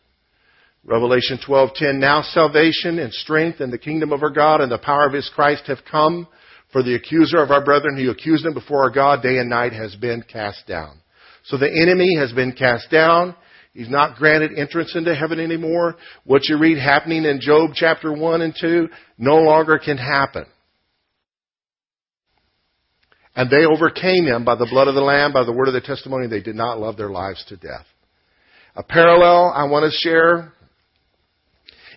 Revelation 0.84 1.39
12:10 1.48 2.00
Now 2.00 2.22
salvation 2.22 3.00
and 3.00 3.12
strength 3.12 3.60
and 3.60 3.74
the 3.74 3.78
kingdom 3.78 4.12
of 4.12 4.22
our 4.22 4.30
God 4.30 4.62
and 4.62 4.72
the 4.72 4.78
power 4.78 5.06
of 5.06 5.13
his 5.13 5.30
Christ 5.34 5.65
have 5.68 5.80
come 5.89 6.28
for 6.72 6.84
the 6.84 6.96
accuser 6.96 7.38
of 7.38 7.52
our 7.52 7.63
brethren 7.63 7.98
who 7.98 8.12
accused 8.12 8.46
them 8.46 8.54
before 8.54 8.84
our 8.84 8.91
God 8.91 9.24
day 9.24 9.38
and 9.38 9.50
night 9.50 9.74
has 9.74 9.96
been 9.96 10.22
cast 10.22 10.68
down. 10.68 11.00
So 11.46 11.58
the 11.58 11.72
enemy 11.72 12.18
has 12.18 12.32
been 12.34 12.52
cast 12.52 12.91
down. 12.91 13.36
He's 13.76 13.90
not 13.90 14.16
granted 14.16 14.58
entrance 14.58 14.96
into 14.96 15.14
heaven 15.14 15.38
anymore. 15.38 15.98
What 16.24 16.48
you 16.48 16.58
read 16.58 16.78
happening 16.78 17.26
in 17.26 17.42
Job 17.42 17.72
chapter 17.74 18.14
1 18.14 18.42
and 18.42 18.56
2 18.60 18.88
no 19.18 19.36
longer 19.40 19.78
can 19.84 19.98
happen. 19.98 20.46
And 23.36 23.50
they 23.50 23.66
overcame 23.66 24.26
him 24.26 24.46
by 24.46 24.56
the 24.56 24.68
blood 24.72 24.88
of 24.88 24.96
the 24.96 25.02
Lamb, 25.02 25.34
by 25.34 25.44
the 25.44 25.52
word 25.52 25.68
of 25.68 25.74
the 25.74 25.82
testimony. 25.82 26.28
They 26.28 26.40
did 26.40 26.56
not 26.56 26.80
love 26.80 26.96
their 26.96 27.10
lives 27.10 27.44
to 27.50 27.58
death. 27.58 27.86
A 28.78 28.84
parallel 28.84 29.52
I 29.54 29.66
want 29.66 29.92
to 29.92 29.98
share 29.98 30.54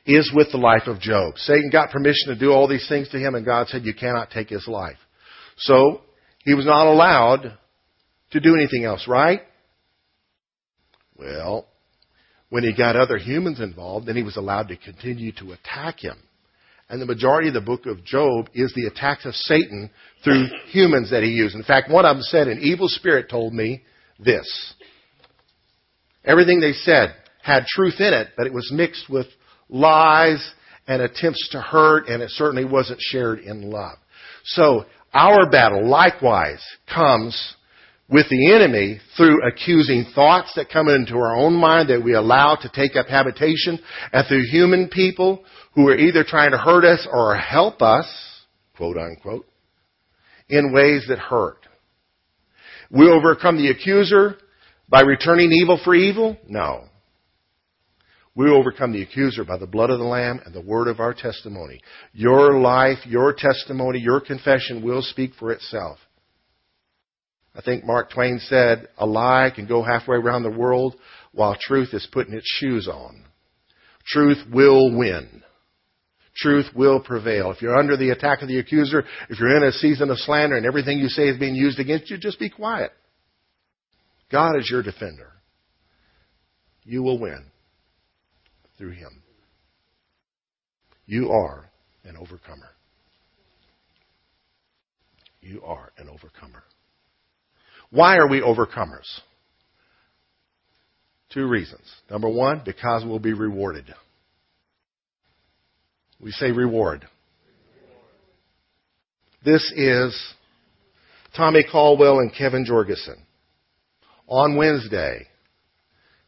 is 0.04 0.32
with 0.34 0.50
the 0.50 0.58
life 0.58 0.88
of 0.88 0.98
Job. 0.98 1.34
Satan 1.36 1.70
got 1.70 1.90
permission 1.90 2.28
to 2.28 2.36
do 2.36 2.50
all 2.50 2.66
these 2.66 2.88
things 2.88 3.08
to 3.10 3.18
him, 3.18 3.36
and 3.36 3.46
God 3.46 3.68
said, 3.68 3.84
You 3.84 3.94
cannot 3.94 4.30
take 4.30 4.48
his 4.48 4.66
life. 4.66 4.96
So, 5.58 6.00
he 6.44 6.54
was 6.54 6.66
not 6.66 6.88
allowed 6.88 7.56
to 8.32 8.40
do 8.40 8.56
anything 8.56 8.84
else, 8.84 9.06
right? 9.06 9.42
Well, 11.18 11.66
when 12.50 12.64
he 12.64 12.74
got 12.74 12.96
other 12.96 13.18
humans 13.18 13.60
involved, 13.60 14.06
then 14.06 14.16
he 14.16 14.22
was 14.22 14.36
allowed 14.36 14.68
to 14.68 14.76
continue 14.76 15.32
to 15.32 15.52
attack 15.52 16.00
him. 16.00 16.16
And 16.88 17.02
the 17.02 17.06
majority 17.06 17.48
of 17.48 17.54
the 17.54 17.60
book 17.60 17.84
of 17.84 18.04
Job 18.04 18.48
is 18.54 18.72
the 18.74 18.86
attacks 18.86 19.26
of 19.26 19.34
Satan 19.34 19.90
through 20.24 20.46
humans 20.68 21.10
that 21.10 21.22
he 21.22 21.30
used. 21.30 21.54
In 21.54 21.62
fact, 21.62 21.90
one 21.90 22.06
of 22.06 22.16
them 22.16 22.22
said, 22.22 22.48
An 22.48 22.60
evil 22.62 22.88
spirit 22.88 23.28
told 23.28 23.52
me 23.52 23.82
this. 24.18 24.74
Everything 26.24 26.60
they 26.60 26.72
said 26.72 27.14
had 27.42 27.66
truth 27.66 27.96
in 27.98 28.14
it, 28.14 28.28
but 28.36 28.46
it 28.46 28.54
was 28.54 28.70
mixed 28.72 29.10
with 29.10 29.26
lies 29.68 30.52
and 30.86 31.02
attempts 31.02 31.50
to 31.52 31.60
hurt, 31.60 32.08
and 32.08 32.22
it 32.22 32.30
certainly 32.30 32.64
wasn't 32.64 33.00
shared 33.00 33.40
in 33.40 33.70
love. 33.70 33.98
So, 34.44 34.86
our 35.12 35.50
battle 35.50 35.86
likewise 35.86 36.64
comes 36.92 37.56
with 38.10 38.26
the 38.30 38.52
enemy 38.52 39.00
through 39.16 39.46
accusing 39.46 40.06
thoughts 40.14 40.52
that 40.56 40.70
come 40.70 40.88
into 40.88 41.16
our 41.16 41.36
own 41.36 41.54
mind 41.54 41.90
that 41.90 42.02
we 42.02 42.14
allow 42.14 42.56
to 42.56 42.70
take 42.74 42.96
up 42.96 43.06
habitation, 43.06 43.78
and 44.12 44.26
through 44.26 44.44
human 44.50 44.88
people 44.88 45.44
who 45.74 45.88
are 45.88 45.96
either 45.96 46.24
trying 46.24 46.52
to 46.52 46.58
hurt 46.58 46.84
us 46.84 47.06
or 47.10 47.36
help 47.36 47.82
us, 47.82 48.06
quote 48.76 48.96
unquote, 48.96 49.46
in 50.48 50.72
ways 50.72 51.04
that 51.08 51.18
hurt. 51.18 51.58
We 52.90 53.10
overcome 53.10 53.58
the 53.58 53.70
accuser 53.70 54.36
by 54.88 55.02
returning 55.02 55.52
evil 55.52 55.78
for 55.84 55.94
evil? 55.94 56.38
No. 56.48 56.84
We 58.34 58.48
overcome 58.48 58.92
the 58.92 59.02
accuser 59.02 59.44
by 59.44 59.58
the 59.58 59.66
blood 59.66 59.90
of 59.90 59.98
the 59.98 60.04
Lamb 60.04 60.40
and 60.44 60.54
the 60.54 60.62
word 60.62 60.88
of 60.88 61.00
our 61.00 61.12
testimony. 61.12 61.80
Your 62.12 62.58
life, 62.60 62.98
your 63.04 63.34
testimony, 63.34 63.98
your 63.98 64.20
confession 64.20 64.82
will 64.82 65.02
speak 65.02 65.32
for 65.38 65.52
itself. 65.52 65.98
I 67.54 67.60
think 67.62 67.84
Mark 67.84 68.10
Twain 68.10 68.38
said, 68.40 68.88
a 68.98 69.06
lie 69.06 69.50
can 69.54 69.66
go 69.66 69.82
halfway 69.82 70.16
around 70.16 70.42
the 70.42 70.50
world 70.50 70.94
while 71.32 71.56
truth 71.60 71.92
is 71.92 72.08
putting 72.12 72.34
its 72.34 72.48
shoes 72.58 72.88
on. 72.88 73.24
Truth 74.06 74.38
will 74.52 74.96
win. 74.96 75.42
Truth 76.36 76.66
will 76.74 77.00
prevail. 77.00 77.50
If 77.50 77.60
you're 77.60 77.76
under 77.76 77.96
the 77.96 78.10
attack 78.10 78.42
of 78.42 78.48
the 78.48 78.58
accuser, 78.58 79.04
if 79.28 79.40
you're 79.40 79.56
in 79.56 79.64
a 79.64 79.72
season 79.72 80.10
of 80.10 80.18
slander 80.18 80.56
and 80.56 80.66
everything 80.66 80.98
you 80.98 81.08
say 81.08 81.28
is 81.28 81.38
being 81.38 81.56
used 81.56 81.80
against 81.80 82.10
you, 82.10 82.16
just 82.16 82.38
be 82.38 82.48
quiet. 82.48 82.92
God 84.30 84.56
is 84.56 84.68
your 84.70 84.82
defender. 84.82 85.32
You 86.84 87.02
will 87.02 87.18
win 87.18 87.44
through 88.78 88.92
him. 88.92 89.22
You 91.06 91.30
are 91.30 91.68
an 92.04 92.16
overcomer. 92.16 92.70
You 95.40 95.62
are 95.64 95.90
an 95.98 96.08
overcomer. 96.08 96.62
Why 97.90 98.16
are 98.16 98.28
we 98.28 98.40
overcomers? 98.40 99.06
Two 101.30 101.46
reasons. 101.46 101.82
Number 102.10 102.28
one, 102.28 102.62
because 102.64 103.04
we'll 103.04 103.18
be 103.18 103.32
rewarded. 103.32 103.94
We 106.20 106.30
say 106.32 106.50
reward. 106.50 107.06
This 109.44 109.72
is 109.76 110.34
Tommy 111.36 111.64
Caldwell 111.70 112.18
and 112.18 112.34
Kevin 112.34 112.66
Jorgeson. 112.66 113.18
On 114.26 114.56
Wednesday, 114.56 115.26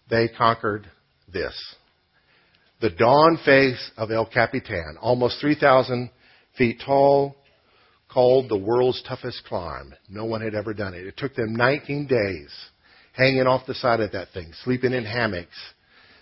they 0.08 0.28
conquered 0.28 0.86
this 1.32 1.54
the 2.80 2.90
dawn 2.90 3.38
face 3.44 3.90
of 3.96 4.10
El 4.10 4.26
Capitan, 4.26 4.96
almost 5.00 5.38
3,000 5.40 6.10
feet 6.56 6.80
tall, 6.84 7.36
called 8.12 8.48
the 8.48 8.58
world's 8.58 9.02
toughest 9.08 9.44
climb. 9.46 9.94
No 10.08 10.24
one 10.24 10.40
had 10.40 10.54
ever 10.54 10.74
done 10.74 10.94
it. 10.94 11.06
It 11.06 11.16
took 11.16 11.34
them 11.34 11.54
19 11.54 12.06
days 12.06 12.50
hanging 13.12 13.46
off 13.46 13.66
the 13.66 13.74
side 13.74 14.00
of 14.00 14.12
that 14.12 14.28
thing, 14.32 14.52
sleeping 14.64 14.92
in 14.92 15.04
hammocks, 15.04 15.48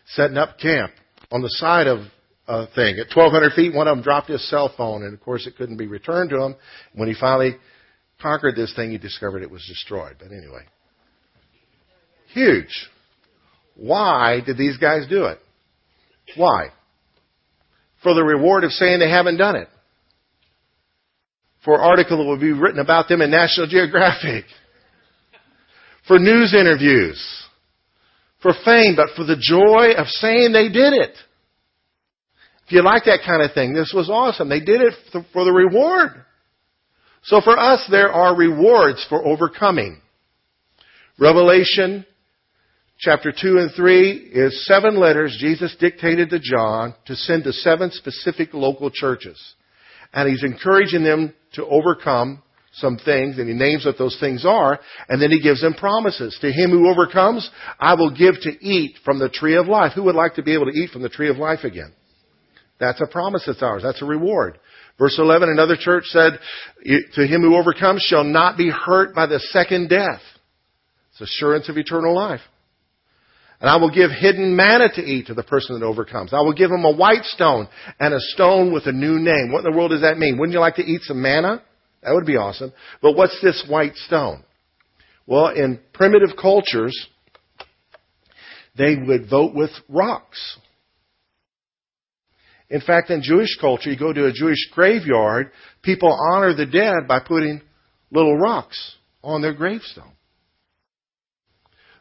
setting 0.09 0.37
up 0.37 0.59
camp 0.59 0.93
on 1.31 1.43
the 1.43 1.51
side 1.51 1.87
of 1.87 2.01
a 2.47 2.67
thing. 2.75 2.99
At 2.99 3.15
1,200 3.15 3.53
feet, 3.53 3.75
one 3.75 3.89
of 3.89 3.97
them 3.97 4.03
dropped 4.03 4.29
his 4.29 4.49
cell 4.49 4.73
phone, 4.77 5.03
and 5.03 5.15
of 5.15 5.21
course 5.21 5.47
it 5.47 5.57
couldn't 5.57 5.77
be 5.77 5.87
returned 5.87 6.31
to 6.31 6.43
him. 6.43 6.57
When 6.95 7.09
he 7.09 7.15
finally 7.19 7.57
conquered 8.21 8.57
this 8.57 8.75
thing, 8.75 8.91
he 8.91 8.99
discovered 8.99 9.43
it 9.43 9.51
was 9.51 9.65
destroyed. 9.67 10.17
But 10.19 10.29
anyway, 10.29 10.65
huge. 12.33 12.89
Why 13.77 14.41
did 14.45 14.59
these 14.59 14.77
guys 14.77 15.07
do 15.09 15.27
it? 15.27 15.39
Why? 16.37 16.69
For 18.03 18.15
the 18.15 18.25
reward 18.25 18.65
of 18.65 18.73
saying 18.73 18.99
they 18.99 19.11
haven't 19.11 19.37
done 19.37 19.57
it. 19.57 19.69
For 21.65 21.75
an 21.75 21.81
article 21.81 22.19
that 22.19 22.25
will 22.25 22.39
be 22.39 22.53
written 22.53 22.81
about 22.81 23.09
them 23.09 23.21
in 23.21 23.31
National 23.31 23.67
Geographic. 23.67 24.45
For 26.07 26.19
news 26.19 26.55
interviews. 26.55 27.21
For 28.41 28.53
fame, 28.65 28.97
but 28.97 29.09
for 29.17 29.25
the 29.25 29.37
joy 29.37 30.01
of 30.01 30.07
saying 30.07 30.53
they 30.53 30.69
did 30.69 30.93
it. 30.93 31.15
If 32.67 32.73
you 32.73 32.83
like 32.83 33.05
that 33.07 33.21
kind 33.27 33.43
of 33.43 33.53
thing, 33.53 33.75
this 33.75 33.93
was 33.95 34.11
awesome. 34.11 34.49
They 34.49 34.61
did 34.61 34.81
it 34.83 34.95
for 35.33 35.45
the 35.45 35.53
reward. 35.53 36.25
So 37.25 37.41
for 37.41 37.59
us, 37.59 37.85
there 37.91 38.13
are 38.13 38.37
rewards 38.37 39.05
for 39.09 39.27
overcoming. 39.27 40.01
Revelation 41.19 42.07
chapter 42.99 43.33
2 43.33 43.59
and 43.59 43.71
3 43.75 44.11
is 44.33 44.67
seven 44.67 44.99
letters 45.01 45.37
Jesus 45.41 45.75
dictated 45.81 46.31
to 46.31 46.39
John 46.39 46.95
to 47.07 47.17
send 47.17 47.45
to 47.45 47.53
seven 47.53 47.91
specific 47.91 48.55
local 48.55 48.91
churches. 48.91 49.41
And 50.13 50.29
he's 50.29 50.45
encouraging 50.45 51.05
them 51.05 51.35
to 51.55 51.67
overcome 51.67 52.43
some 52.73 52.99
things, 52.99 53.39
and 53.39 53.49
he 53.49 53.55
names 53.55 53.85
what 53.85 53.99
those 53.99 54.17
things 54.21 54.45
are, 54.47 54.79
and 55.09 55.21
then 55.21 55.31
he 55.31 55.41
gives 55.41 55.61
them 55.63 55.75
promises. 55.75 56.37
To 56.41 56.53
him 56.53 56.71
who 56.71 56.89
overcomes, 56.89 57.49
I 57.81 57.95
will 57.95 58.11
give 58.11 58.35
to 58.43 58.51
eat 58.61 58.97
from 59.05 59.19
the 59.19 59.29
tree 59.29 59.57
of 59.57 59.67
life. 59.67 59.93
Who 59.95 60.05
would 60.05 60.15
like 60.15 60.35
to 60.35 60.43
be 60.43 60.55
able 60.55 60.67
to 60.67 60.79
eat 60.79 60.91
from 60.91 61.03
the 61.03 61.09
tree 61.09 61.31
of 61.31 61.39
life 61.39 61.65
again? 61.65 61.93
That's 62.79 63.01
a 63.01 63.07
promise 63.07 63.45
that's 63.47 63.63
ours. 63.63 63.83
That's 63.83 64.03
a 64.03 64.07
reward. 64.07 64.59
Verse 64.99 65.17
11, 65.19 65.49
another 65.49 65.77
church 65.79 66.05
said, 66.07 66.39
to 67.15 67.27
him 67.27 67.43
who 67.43 67.57
overcomes 67.57 68.03
shall 68.03 68.25
not 68.25 68.57
be 68.57 68.71
hurt 68.71 69.15
by 69.15 69.27
the 69.27 69.41
second 69.41 69.89
death. 69.89 70.21
It's 71.13 71.21
assurance 71.21 71.69
of 71.69 71.79
eternal 71.79 72.15
life. 72.15 72.41
And 73.61 73.69
I 73.69 73.77
will 73.77 73.91
give 73.91 74.11
hidden 74.11 74.55
manna 74.55 74.89
to 74.95 75.03
eat 75.03 75.27
to 75.27 75.35
the 75.35 75.43
person 75.43 75.79
that 75.79 75.85
overcomes. 75.85 76.33
I 76.33 76.41
will 76.43 76.53
give 76.53 76.71
him 76.71 76.85
a 76.85 76.95
white 76.95 77.25
stone 77.25 77.69
and 77.99 78.15
a 78.15 78.21
stone 78.21 78.73
with 78.73 78.87
a 78.87 78.93
new 78.93 79.19
name. 79.19 79.51
What 79.51 79.65
in 79.65 79.73
the 79.73 79.77
world 79.77 79.91
does 79.91 80.03
that 80.03 80.19
mean? 80.19 80.39
Wouldn't 80.39 80.55
you 80.55 80.61
like 80.61 80.77
to 80.77 80.85
eat 80.85 81.03
some 81.03 81.21
manna? 81.21 81.63
That 82.03 82.15
would 82.15 82.27
be 82.27 82.37
awesome. 82.37 82.73
But 83.03 83.17
what's 83.17 83.41
this 83.43 83.67
white 83.69 83.97
stone? 83.97 84.45
Well, 85.27 85.49
in 85.49 85.81
primitive 85.93 86.37
cultures, 86.41 86.95
they 88.77 88.95
would 88.97 89.29
vote 89.29 89.55
with 89.55 89.71
rocks. 89.89 90.59
In 92.71 92.81
fact, 92.81 93.11
in 93.11 93.23
Jewish 93.23 93.59
culture, 93.61 93.91
you 93.91 93.99
go 93.99 94.13
to 94.13 94.27
a 94.27 94.33
Jewish 94.33 94.71
graveyard, 94.73 95.51
people 95.83 96.17
honor 96.33 96.55
the 96.55 96.67
dead 96.67 97.09
by 97.09 97.21
putting 97.21 97.63
little 98.11 98.37
rocks 98.37 98.97
on 99.23 99.43
their 99.43 99.55
gravestone. 99.55 100.13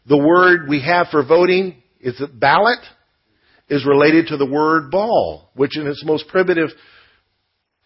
The 0.08 0.18
word 0.18 0.70
we 0.70 0.82
have 0.84 1.08
for 1.12 1.26
voting 1.26 1.76
is 2.00 2.22
ballot 2.34 2.80
is 3.70 3.86
related 3.86 4.28
to 4.28 4.38
the 4.38 4.50
word 4.50 4.90
ball, 4.90 5.50
which 5.54 5.78
in 5.78 5.86
its 5.86 6.04
most 6.06 6.28
primitive 6.30 6.70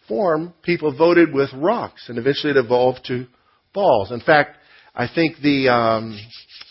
form, 0.07 0.53
people 0.61 0.95
voted 0.95 1.33
with 1.33 1.49
rocks, 1.53 2.09
and 2.09 2.19
eventually 2.19 2.51
it 2.51 2.57
evolved 2.57 3.05
to 3.07 3.25
balls. 3.73 4.11
In 4.11 4.19
fact, 4.19 4.57
I 4.93 5.07
think 5.13 5.37
the 5.41 5.69
um, 5.69 6.19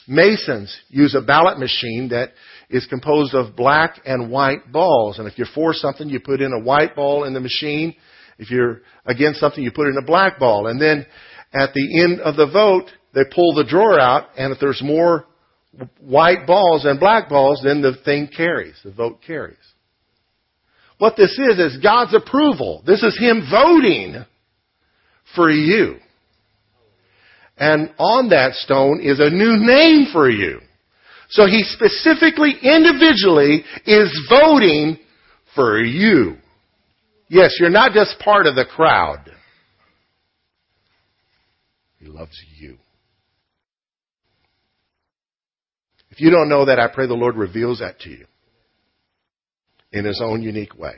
Masons 0.06 0.76
use 0.88 1.14
a 1.14 1.20
ballot 1.20 1.58
machine 1.58 2.10
that 2.10 2.30
is 2.68 2.86
composed 2.86 3.34
of 3.34 3.56
black 3.56 4.00
and 4.04 4.30
white 4.30 4.70
balls. 4.70 5.18
And 5.18 5.26
if 5.26 5.36
you're 5.36 5.48
for 5.52 5.72
something, 5.72 6.08
you 6.08 6.20
put 6.20 6.40
in 6.40 6.52
a 6.52 6.62
white 6.62 6.94
ball 6.94 7.24
in 7.24 7.34
the 7.34 7.40
machine. 7.40 7.94
If 8.38 8.50
you're 8.50 8.82
against 9.06 9.40
something, 9.40 9.64
you 9.64 9.72
put 9.72 9.88
in 9.88 9.96
a 10.00 10.06
black 10.06 10.38
ball. 10.38 10.68
And 10.68 10.80
then 10.80 11.06
at 11.52 11.72
the 11.74 12.02
end 12.02 12.20
of 12.20 12.36
the 12.36 12.46
vote, 12.46 12.90
they 13.14 13.22
pull 13.34 13.54
the 13.54 13.64
drawer 13.64 13.98
out, 13.98 14.28
and 14.36 14.52
if 14.52 14.60
there's 14.60 14.82
more 14.84 15.24
white 16.00 16.46
balls 16.46 16.84
and 16.84 17.00
black 17.00 17.28
balls, 17.28 17.60
then 17.64 17.82
the 17.82 17.96
thing 18.04 18.28
carries. 18.34 18.74
The 18.84 18.92
vote 18.92 19.20
carries. 19.26 19.56
What 20.98 21.16
this 21.16 21.32
is, 21.38 21.58
is 21.58 21.82
God's 21.82 22.14
approval. 22.14 22.82
This 22.86 23.02
is 23.02 23.18
Him 23.18 23.48
voting 23.50 24.24
for 25.34 25.50
you. 25.50 25.96
And 27.56 27.92
on 27.98 28.30
that 28.30 28.54
stone 28.54 29.00
is 29.02 29.20
a 29.20 29.30
new 29.30 29.56
name 29.56 30.06
for 30.12 30.28
you. 30.28 30.60
So 31.30 31.46
He 31.46 31.62
specifically, 31.62 32.54
individually, 32.62 33.64
is 33.86 34.28
voting 34.28 34.98
for 35.54 35.80
you. 35.80 36.36
Yes, 37.28 37.56
you're 37.60 37.70
not 37.70 37.92
just 37.92 38.18
part 38.18 38.46
of 38.46 38.54
the 38.54 38.64
crowd. 38.64 39.30
He 41.98 42.06
loves 42.06 42.36
you. 42.58 42.76
If 46.20 46.24
you 46.24 46.30
don't 46.33 46.50
know 46.50 46.66
that, 46.66 46.78
I 46.78 46.87
pray 46.87 47.06
the 47.06 47.14
Lord 47.14 47.35
reveals 47.35 47.78
that 47.78 47.98
to 48.00 48.11
you 48.11 48.26
in 49.90 50.04
His 50.04 50.20
own 50.22 50.42
unique 50.42 50.78
way. 50.78 50.96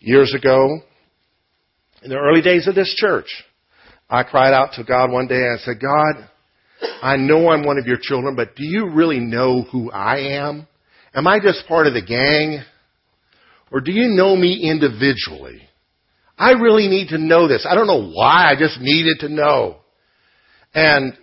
Years 0.00 0.34
ago, 0.34 0.80
in 2.02 2.10
the 2.10 2.18
early 2.18 2.42
days 2.42 2.68
of 2.68 2.74
this 2.74 2.94
church, 2.94 3.24
I 4.10 4.22
cried 4.22 4.52
out 4.52 4.74
to 4.74 4.84
God 4.84 5.10
one 5.10 5.28
day 5.28 5.36
and 5.36 5.58
I 5.58 5.62
said, 5.62 5.80
God, 5.80 6.28
I 7.00 7.16
know 7.16 7.48
I'm 7.48 7.64
one 7.64 7.78
of 7.78 7.86
your 7.86 7.96
children, 7.98 8.36
but 8.36 8.54
do 8.54 8.66
you 8.66 8.90
really 8.90 9.18
know 9.18 9.62
who 9.62 9.90
I 9.90 10.36
am? 10.42 10.66
Am 11.14 11.26
I 11.26 11.38
just 11.40 11.66
part 11.66 11.86
of 11.86 11.94
the 11.94 12.04
gang? 12.04 12.62
Or 13.72 13.80
do 13.80 13.92
you 13.92 14.08
know 14.08 14.36
me 14.36 14.60
individually? 14.62 15.62
I 16.36 16.50
really 16.50 16.88
need 16.88 17.08
to 17.08 17.18
know 17.18 17.48
this. 17.48 17.66
I 17.66 17.74
don't 17.74 17.86
know 17.86 18.10
why, 18.10 18.52
I 18.52 18.56
just 18.58 18.78
needed 18.78 19.20
to 19.20 19.30
know. 19.30 19.78
And 20.74 21.14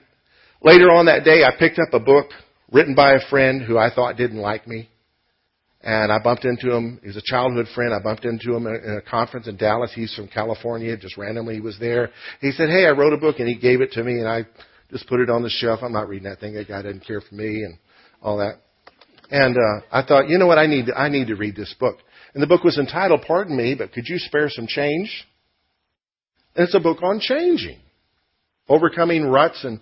later 0.63 0.89
on 0.89 1.05
that 1.05 1.23
day, 1.23 1.43
I 1.43 1.51
picked 1.55 1.77
up 1.77 1.93
a 1.93 2.03
book 2.03 2.31
written 2.73 2.95
by 2.95 3.13
a 3.13 3.29
friend 3.29 3.61
who 3.61 3.77
I 3.77 3.93
thought 3.93 4.17
didn't 4.17 4.39
like 4.39 4.67
me. 4.67 4.89
And 5.81 6.11
I 6.11 6.19
bumped 6.19 6.45
into 6.45 6.73
him. 6.73 6.99
He's 7.03 7.17
a 7.17 7.21
childhood 7.23 7.67
friend. 7.75 7.93
I 7.93 8.01
bumped 8.01 8.25
into 8.25 8.55
him 8.55 8.65
in 8.67 9.01
a 9.05 9.09
conference 9.09 9.47
in 9.47 9.57
Dallas. 9.57 9.91
He's 9.93 10.13
from 10.15 10.29
California. 10.29 10.95
Just 10.97 11.17
randomly 11.17 11.55
he 11.55 11.61
was 11.61 11.77
there. 11.77 12.09
He 12.39 12.51
said, 12.51 12.69
Hey, 12.69 12.85
I 12.85 12.91
wrote 12.91 13.13
a 13.13 13.17
book 13.17 13.39
and 13.39 13.47
he 13.47 13.55
gave 13.55 13.81
it 13.81 13.91
to 13.91 14.03
me 14.03 14.13
and 14.13 14.27
I 14.27 14.47
just 14.89 15.07
put 15.07 15.19
it 15.19 15.29
on 15.29 15.43
the 15.43 15.49
shelf. 15.49 15.81
I'm 15.83 15.91
not 15.91 16.07
reading 16.07 16.29
that 16.29 16.39
thing. 16.39 16.53
That 16.53 16.69
guy 16.69 16.81
doesn't 16.81 17.05
care 17.05 17.19
for 17.21 17.35
me 17.35 17.63
and 17.63 17.77
all 18.21 18.37
that. 18.37 18.61
And, 19.29 19.57
uh, 19.57 19.85
I 19.91 20.03
thought, 20.05 20.29
you 20.29 20.37
know 20.37 20.47
what? 20.47 20.57
I 20.57 20.67
need, 20.67 20.85
to, 20.85 20.95
I 20.95 21.09
need 21.09 21.27
to 21.27 21.35
read 21.35 21.55
this 21.55 21.73
book. 21.79 21.97
And 22.33 22.41
the 22.41 22.47
book 22.47 22.63
was 22.63 22.77
entitled, 22.77 23.23
Pardon 23.27 23.57
Me, 23.57 23.75
but 23.77 23.91
could 23.91 24.05
you 24.07 24.17
spare 24.19 24.49
some 24.49 24.67
change? 24.67 25.25
And 26.55 26.65
it's 26.65 26.75
a 26.75 26.79
book 26.79 27.03
on 27.03 27.19
changing. 27.19 27.79
Overcoming 28.69 29.25
ruts 29.25 29.63
and 29.63 29.79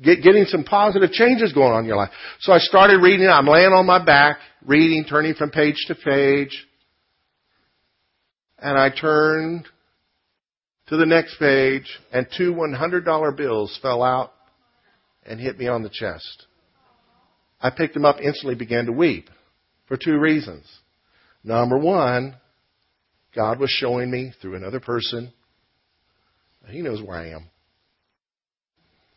get, 0.00 0.22
getting 0.22 0.44
some 0.44 0.64
positive 0.64 1.10
changes 1.10 1.52
going 1.52 1.72
on 1.72 1.80
in 1.80 1.86
your 1.86 1.96
life. 1.96 2.10
So 2.40 2.52
I 2.52 2.58
started 2.58 3.02
reading. 3.02 3.26
I'm 3.28 3.46
laying 3.46 3.72
on 3.72 3.86
my 3.86 4.04
back, 4.04 4.38
reading, 4.64 5.04
turning 5.08 5.34
from 5.34 5.50
page 5.50 5.76
to 5.88 5.94
page. 5.94 6.66
And 8.58 8.78
I 8.78 8.90
turned 8.90 9.66
to 10.88 10.96
the 10.96 11.06
next 11.06 11.38
page, 11.38 11.98
and 12.12 12.26
two 12.36 12.54
$100 12.54 13.36
bills 13.36 13.78
fell 13.82 14.02
out 14.02 14.32
and 15.24 15.40
hit 15.40 15.58
me 15.58 15.66
on 15.66 15.82
the 15.82 15.90
chest. 15.90 16.46
I 17.60 17.70
picked 17.70 17.94
them 17.94 18.04
up, 18.04 18.16
instantly 18.20 18.56
began 18.56 18.86
to 18.86 18.92
weep 18.92 19.30
for 19.86 19.96
two 19.96 20.18
reasons. 20.18 20.64
Number 21.44 21.78
one, 21.78 22.36
God 23.34 23.58
was 23.58 23.70
showing 23.70 24.10
me 24.10 24.32
through 24.40 24.56
another 24.56 24.80
person, 24.80 25.32
He 26.68 26.82
knows 26.82 27.02
where 27.02 27.16
I 27.16 27.30
am. 27.30 27.48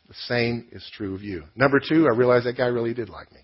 The 0.07 0.13
same 0.27 0.67
is 0.71 0.87
true 0.93 1.15
of 1.15 1.23
you. 1.23 1.43
Number 1.55 1.79
two, 1.79 2.07
I 2.07 2.15
realized 2.15 2.45
that 2.45 2.57
guy 2.57 2.67
really 2.67 2.93
did 2.93 3.09
like 3.09 3.31
me. 3.31 3.39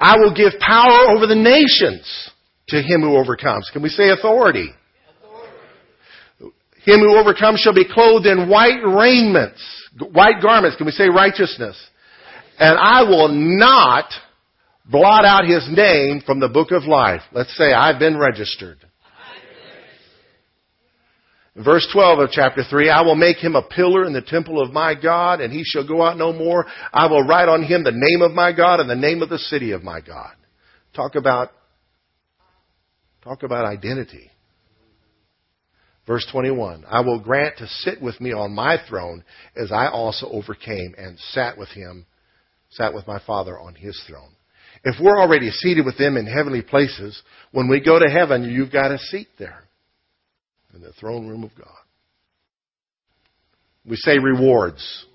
I 0.00 0.16
will 0.16 0.34
give 0.34 0.58
power 0.60 1.10
over 1.14 1.26
the 1.26 1.34
nations 1.34 2.30
to 2.68 2.80
him 2.80 3.02
who 3.02 3.18
overcomes. 3.18 3.68
Can 3.70 3.82
we 3.82 3.90
say 3.90 4.08
authority? 4.08 4.72
authority? 5.18 6.54
Him 6.84 7.00
who 7.00 7.18
overcomes 7.18 7.60
shall 7.60 7.74
be 7.74 7.84
clothed 7.84 8.24
in 8.24 8.48
white 8.48 8.80
raiments, 8.82 9.60
white 10.12 10.40
garments. 10.40 10.76
Can 10.76 10.86
we 10.86 10.92
say 10.92 11.08
righteousness? 11.14 11.76
And 12.58 12.78
I 12.78 13.02
will 13.02 13.28
not 13.28 14.06
blot 14.90 15.26
out 15.26 15.44
his 15.44 15.68
name 15.70 16.22
from 16.24 16.40
the 16.40 16.48
book 16.48 16.70
of 16.70 16.84
life. 16.84 17.20
Let's 17.32 17.54
say 17.56 17.72
I've 17.72 17.98
been 17.98 18.18
registered. 18.18 18.78
Verse 21.56 21.86
12 21.92 22.20
of 22.20 22.30
chapter 22.30 22.62
3, 22.62 22.90
I 22.90 23.02
will 23.02 23.16
make 23.16 23.38
him 23.38 23.56
a 23.56 23.62
pillar 23.62 24.04
in 24.04 24.12
the 24.12 24.22
temple 24.22 24.62
of 24.62 24.72
my 24.72 24.94
God, 24.94 25.40
and 25.40 25.52
he 25.52 25.64
shall 25.64 25.86
go 25.86 26.00
out 26.00 26.16
no 26.16 26.32
more. 26.32 26.64
I 26.92 27.06
will 27.06 27.24
write 27.24 27.48
on 27.48 27.64
him 27.64 27.82
the 27.82 27.90
name 27.92 28.22
of 28.22 28.32
my 28.32 28.52
God 28.52 28.78
and 28.78 28.88
the 28.88 28.94
name 28.94 29.20
of 29.20 29.28
the 29.28 29.38
city 29.38 29.72
of 29.72 29.82
my 29.82 30.00
God. 30.00 30.32
Talk 30.94 31.16
about, 31.16 31.50
talk 33.24 33.42
about 33.42 33.64
identity. 33.64 34.30
Verse 36.06 36.26
21, 36.30 36.84
I 36.88 37.00
will 37.00 37.18
grant 37.18 37.58
to 37.58 37.66
sit 37.66 38.00
with 38.00 38.20
me 38.20 38.32
on 38.32 38.54
my 38.54 38.78
throne 38.88 39.24
as 39.56 39.72
I 39.72 39.88
also 39.88 40.28
overcame 40.28 40.94
and 40.96 41.18
sat 41.18 41.58
with 41.58 41.68
him, 41.70 42.06
sat 42.70 42.94
with 42.94 43.08
my 43.08 43.20
Father 43.26 43.58
on 43.58 43.74
his 43.74 44.00
throne. 44.08 44.34
If 44.84 44.96
we're 45.00 45.20
already 45.20 45.50
seated 45.50 45.84
with 45.84 45.98
them 45.98 46.16
in 46.16 46.26
heavenly 46.26 46.62
places, 46.62 47.20
when 47.50 47.68
we 47.68 47.80
go 47.80 47.98
to 47.98 48.08
heaven, 48.08 48.44
you've 48.44 48.72
got 48.72 48.92
a 48.92 48.98
seat 48.98 49.28
there 49.36 49.64
in 50.74 50.80
the 50.80 50.92
throne 50.92 51.28
room 51.28 51.44
of 51.44 51.54
God. 51.54 51.66
We 53.84 53.96
say 53.96 54.18
rewards. 54.18 55.06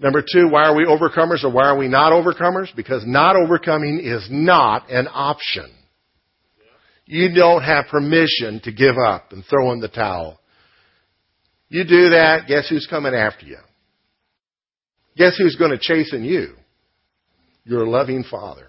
Number 0.00 0.22
two, 0.22 0.48
why 0.48 0.64
are 0.64 0.76
we 0.76 0.84
overcomers 0.84 1.42
or 1.42 1.50
why 1.50 1.64
are 1.64 1.76
we 1.76 1.88
not 1.88 2.12
overcomers? 2.12 2.74
Because 2.76 3.04
not 3.04 3.34
overcoming 3.34 4.00
is 4.02 4.26
not 4.30 4.90
an 4.90 5.08
option. 5.12 5.74
You 7.04 7.34
don't 7.34 7.62
have 7.62 7.86
permission 7.86 8.60
to 8.64 8.72
give 8.72 8.96
up 8.96 9.32
and 9.32 9.42
throw 9.44 9.72
in 9.72 9.80
the 9.80 9.88
towel. 9.88 10.38
You 11.68 11.84
do 11.84 12.10
that, 12.10 12.46
guess 12.46 12.68
who's 12.68 12.86
coming 12.86 13.14
after 13.14 13.46
you? 13.46 13.58
Guess 15.16 15.36
who's 15.36 15.56
going 15.56 15.72
to 15.72 15.78
chasten 15.78 16.22
you? 16.22 16.54
Your 17.64 17.86
loving 17.86 18.24
father. 18.30 18.67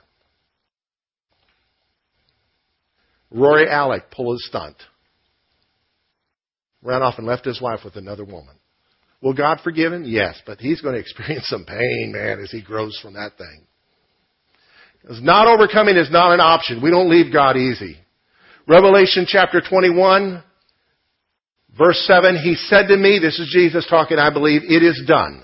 Rory 3.31 3.69
Alec 3.69 4.11
pulled 4.11 4.37
a 4.37 4.39
stunt. 4.39 4.75
Ran 6.81 7.01
off 7.01 7.17
and 7.17 7.27
left 7.27 7.45
his 7.45 7.61
wife 7.61 7.81
with 7.83 7.95
another 7.95 8.23
woman. 8.23 8.55
Will 9.21 9.33
God 9.33 9.59
forgive 9.63 9.91
him? 9.91 10.05
Yes, 10.05 10.41
but 10.45 10.59
he's 10.59 10.81
going 10.81 10.95
to 10.95 11.01
experience 11.01 11.47
some 11.47 11.65
pain, 11.65 12.11
man, 12.13 12.39
as 12.39 12.51
he 12.51 12.61
grows 12.61 12.97
from 13.01 13.13
that 13.13 13.37
thing. 13.37 13.65
Because 15.01 15.21
not 15.21 15.47
overcoming 15.47 15.97
is 15.97 16.11
not 16.11 16.33
an 16.33 16.39
option. 16.39 16.81
We 16.81 16.91
don't 16.91 17.09
leave 17.09 17.31
God 17.31 17.55
easy. 17.57 17.97
Revelation 18.67 19.25
chapter 19.27 19.61
21, 19.61 20.43
verse 21.77 22.03
7, 22.05 22.37
he 22.37 22.55
said 22.55 22.87
to 22.87 22.97
me, 22.97 23.19
this 23.19 23.39
is 23.39 23.49
Jesus 23.51 23.85
talking, 23.89 24.19
I 24.19 24.31
believe, 24.31 24.61
it 24.63 24.83
is 24.83 25.01
done. 25.07 25.41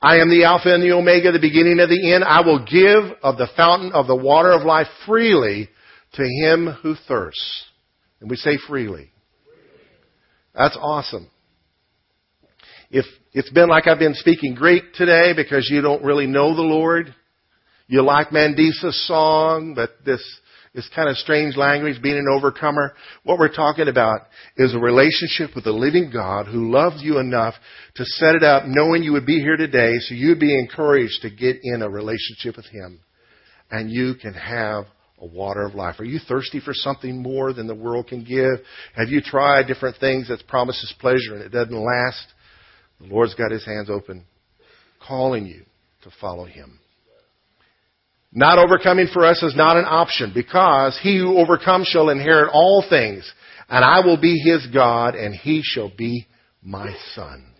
I 0.00 0.18
am 0.18 0.30
the 0.30 0.44
Alpha 0.44 0.72
and 0.72 0.82
the 0.82 0.92
Omega, 0.92 1.32
the 1.32 1.40
beginning 1.40 1.80
and 1.80 1.90
the 1.90 2.12
end. 2.12 2.22
I 2.22 2.42
will 2.42 2.64
give 2.64 3.18
of 3.22 3.36
the 3.36 3.48
fountain 3.56 3.92
of 3.92 4.06
the 4.06 4.14
water 4.14 4.52
of 4.52 4.62
life 4.62 4.86
freely 5.06 5.68
to 6.14 6.22
him 6.22 6.68
who 6.82 6.94
thirsts. 7.06 7.64
And 8.20 8.30
we 8.30 8.36
say 8.36 8.58
freely. 8.66 9.10
That's 10.54 10.76
awesome. 10.80 11.30
If 12.90 13.04
it's 13.32 13.50
been 13.50 13.68
like 13.68 13.86
I've 13.86 13.98
been 13.98 14.14
speaking 14.14 14.54
Greek 14.54 14.94
today 14.94 15.32
because 15.36 15.68
you 15.70 15.82
don't 15.82 16.02
really 16.02 16.26
know 16.26 16.54
the 16.54 16.62
Lord, 16.62 17.14
you 17.86 18.02
like 18.02 18.30
Mandisa's 18.30 19.06
song, 19.06 19.74
but 19.74 19.90
this 20.04 20.22
is 20.74 20.88
kind 20.94 21.08
of 21.08 21.16
strange 21.16 21.56
language, 21.56 22.02
being 22.02 22.18
an 22.18 22.26
overcomer. 22.30 22.94
What 23.24 23.38
we're 23.38 23.54
talking 23.54 23.88
about 23.88 24.22
is 24.56 24.74
a 24.74 24.78
relationship 24.78 25.54
with 25.54 25.64
the 25.64 25.72
living 25.72 26.10
God 26.12 26.46
who 26.46 26.70
loves 26.70 27.02
you 27.02 27.18
enough 27.18 27.54
to 27.96 28.04
set 28.04 28.34
it 28.34 28.42
up 28.42 28.64
knowing 28.66 29.02
you 29.02 29.12
would 29.12 29.26
be 29.26 29.40
here 29.40 29.56
today 29.56 29.92
so 30.00 30.14
you'd 30.14 30.40
be 30.40 30.58
encouraged 30.58 31.22
to 31.22 31.30
get 31.30 31.58
in 31.62 31.82
a 31.82 31.88
relationship 31.88 32.56
with 32.56 32.66
Him. 32.66 33.00
And 33.70 33.90
you 33.90 34.14
can 34.14 34.34
have 34.34 34.84
a 35.20 35.26
water 35.26 35.64
of 35.66 35.74
life? 35.74 35.96
Are 35.98 36.04
you 36.04 36.18
thirsty 36.18 36.60
for 36.60 36.72
something 36.72 37.22
more 37.22 37.52
than 37.52 37.66
the 37.66 37.74
world 37.74 38.08
can 38.08 38.24
give? 38.24 38.64
Have 38.94 39.08
you 39.08 39.20
tried 39.20 39.66
different 39.66 39.96
things 39.98 40.28
that 40.28 40.46
promises 40.46 40.94
pleasure 41.00 41.34
and 41.34 41.42
it 41.42 41.50
doesn't 41.50 41.74
last? 41.74 42.26
The 43.00 43.06
Lord's 43.06 43.34
got 43.34 43.50
his 43.50 43.64
hands 43.64 43.90
open, 43.90 44.24
calling 45.06 45.46
you 45.46 45.62
to 46.02 46.10
follow 46.20 46.44
him. 46.44 46.78
Not 48.32 48.58
overcoming 48.58 49.08
for 49.12 49.24
us 49.24 49.42
is 49.42 49.56
not 49.56 49.76
an 49.76 49.86
option 49.86 50.32
because 50.34 50.98
he 51.02 51.18
who 51.18 51.38
overcomes 51.38 51.86
shall 51.86 52.10
inherit 52.10 52.50
all 52.52 52.84
things 52.88 53.30
and 53.68 53.84
I 53.84 54.00
will 54.00 54.20
be 54.20 54.38
his 54.38 54.66
God 54.72 55.14
and 55.14 55.34
he 55.34 55.62
shall 55.62 55.90
be 55.94 56.26
my 56.62 56.94
son. 57.14 57.52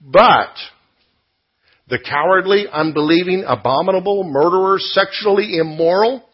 But 0.00 0.54
the 1.88 1.98
cowardly, 1.98 2.66
unbelieving, 2.70 3.44
abominable, 3.46 4.24
murderer, 4.24 4.78
sexually 4.78 5.58
immoral, 5.58 6.24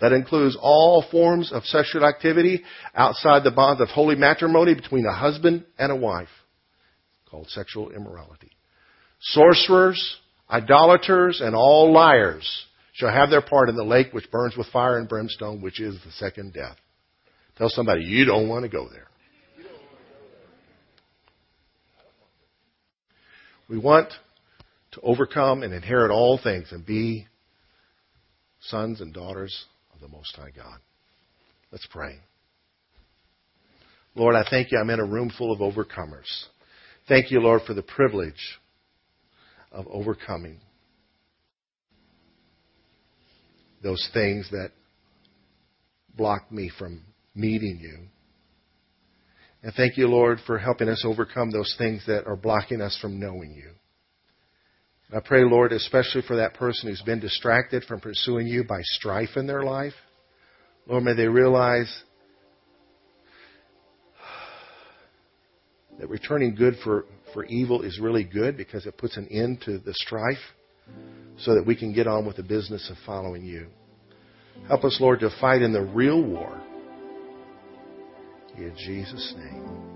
that 0.00 0.12
includes 0.12 0.56
all 0.60 1.04
forms 1.10 1.52
of 1.52 1.64
sexual 1.64 2.04
activity 2.04 2.62
outside 2.94 3.42
the 3.42 3.50
bonds 3.50 3.80
of 3.80 3.88
holy 3.88 4.14
matrimony 4.14 4.74
between 4.74 5.06
a 5.06 5.14
husband 5.14 5.64
and 5.78 5.90
a 5.90 5.96
wife, 5.96 6.28
called 7.30 7.48
sexual 7.48 7.90
immorality. 7.90 8.50
Sorcerers, 9.20 10.16
idolaters, 10.50 11.40
and 11.40 11.56
all 11.56 11.92
liars 11.92 12.66
shall 12.92 13.10
have 13.10 13.30
their 13.30 13.42
part 13.42 13.68
in 13.68 13.76
the 13.76 13.84
lake 13.84 14.12
which 14.12 14.30
burns 14.30 14.56
with 14.56 14.66
fire 14.68 14.98
and 14.98 15.08
brimstone, 15.08 15.60
which 15.60 15.80
is 15.80 15.98
the 16.04 16.12
second 16.12 16.52
death. 16.52 16.76
Tell 17.56 17.68
somebody, 17.68 18.04
you 18.04 18.24
don't 18.24 18.48
want 18.48 18.64
to 18.64 18.68
go 18.68 18.88
there. 18.88 19.08
We 23.68 23.78
want 23.78 24.12
to 24.98 25.06
overcome 25.06 25.62
and 25.62 25.72
inherit 25.72 26.10
all 26.10 26.38
things 26.42 26.68
and 26.72 26.84
be 26.84 27.26
sons 28.60 29.00
and 29.00 29.14
daughters 29.14 29.66
of 29.94 30.00
the 30.00 30.08
Most 30.08 30.34
High 30.36 30.50
God. 30.54 30.78
Let's 31.70 31.86
pray. 31.90 32.16
Lord, 34.14 34.34
I 34.34 34.44
thank 34.48 34.72
you 34.72 34.78
I'm 34.78 34.90
in 34.90 35.00
a 35.00 35.04
room 35.04 35.30
full 35.36 35.52
of 35.52 35.60
overcomers. 35.60 36.26
Thank 37.06 37.30
you, 37.30 37.40
Lord, 37.40 37.62
for 37.66 37.74
the 37.74 37.82
privilege 37.82 38.58
of 39.70 39.86
overcoming 39.88 40.60
those 43.82 44.08
things 44.12 44.48
that 44.50 44.70
block 46.16 46.50
me 46.50 46.70
from 46.76 47.02
meeting 47.34 47.78
you. 47.80 47.98
And 49.62 49.72
thank 49.74 49.96
you, 49.96 50.08
Lord, 50.08 50.38
for 50.46 50.58
helping 50.58 50.88
us 50.88 51.04
overcome 51.04 51.50
those 51.50 51.74
things 51.78 52.04
that 52.06 52.26
are 52.26 52.36
blocking 52.36 52.80
us 52.80 52.98
from 53.00 53.20
knowing 53.20 53.52
you. 53.52 53.70
I 55.10 55.20
pray, 55.20 55.42
Lord, 55.42 55.72
especially 55.72 56.22
for 56.22 56.36
that 56.36 56.54
person 56.54 56.90
who's 56.90 57.00
been 57.00 57.20
distracted 57.20 57.84
from 57.84 58.00
pursuing 58.00 58.46
you 58.46 58.64
by 58.64 58.80
strife 58.82 59.36
in 59.36 59.46
their 59.46 59.62
life. 59.62 59.94
Lord, 60.86 61.04
may 61.04 61.14
they 61.14 61.28
realize 61.28 62.02
that 65.98 66.08
returning 66.08 66.54
good 66.54 66.74
for, 66.84 67.06
for 67.32 67.44
evil 67.46 67.82
is 67.82 67.98
really 67.98 68.24
good 68.24 68.56
because 68.56 68.86
it 68.86 68.98
puts 68.98 69.16
an 69.16 69.28
end 69.28 69.62
to 69.62 69.78
the 69.78 69.94
strife 69.94 70.36
so 71.38 71.54
that 71.54 71.66
we 71.66 71.74
can 71.74 71.92
get 71.94 72.06
on 72.06 72.26
with 72.26 72.36
the 72.36 72.42
business 72.42 72.90
of 72.90 72.96
following 73.06 73.44
you. 73.44 73.66
Help 74.66 74.84
us, 74.84 74.98
Lord, 75.00 75.20
to 75.20 75.30
fight 75.40 75.62
in 75.62 75.72
the 75.72 75.82
real 75.82 76.22
war. 76.22 76.60
In 78.56 78.74
Jesus' 78.76 79.34
name. 79.38 79.87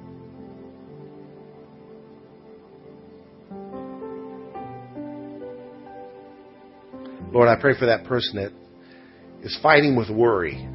Lord, 7.32 7.48
I 7.48 7.56
pray 7.60 7.78
for 7.78 7.86
that 7.86 8.04
person 8.04 8.36
that 8.36 8.52
is 9.42 9.58
fighting 9.62 9.96
with 9.96 10.10
worry. 10.10 10.68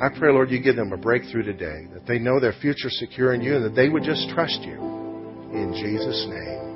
I 0.00 0.08
pray, 0.16 0.32
Lord, 0.32 0.50
you 0.50 0.60
give 0.60 0.76
them 0.76 0.92
a 0.92 0.96
breakthrough 0.96 1.44
today, 1.44 1.86
that 1.94 2.06
they 2.06 2.18
know 2.18 2.40
their 2.40 2.54
future 2.60 2.90
secure 2.90 3.32
in 3.34 3.40
you 3.40 3.56
and 3.56 3.64
that 3.64 3.74
they 3.74 3.88
would 3.88 4.02
just 4.02 4.28
trust 4.30 4.60
you. 4.62 4.74
In 5.52 5.72
Jesus' 5.74 6.26
name. 6.28 6.68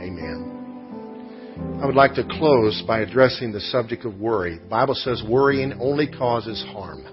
Amen. 0.00 1.78
I 1.82 1.86
would 1.86 1.94
like 1.94 2.14
to 2.14 2.24
close 2.24 2.82
by 2.86 3.00
addressing 3.00 3.52
the 3.52 3.60
subject 3.60 4.04
of 4.04 4.18
worry. 4.18 4.58
The 4.58 4.68
Bible 4.68 4.94
says 4.94 5.22
worrying 5.28 5.74
only 5.80 6.06
causes 6.06 6.64
harm. 6.72 7.04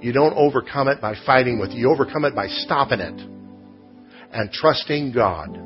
You 0.00 0.12
don't 0.12 0.34
overcome 0.34 0.88
it 0.88 1.00
by 1.00 1.14
fighting 1.24 1.58
with 1.58 1.70
it. 1.70 1.76
You 1.76 1.90
overcome 1.90 2.24
it 2.24 2.34
by 2.34 2.46
stopping 2.48 3.00
it 3.00 3.20
and 4.32 4.52
trusting 4.52 5.12
God. 5.12 5.58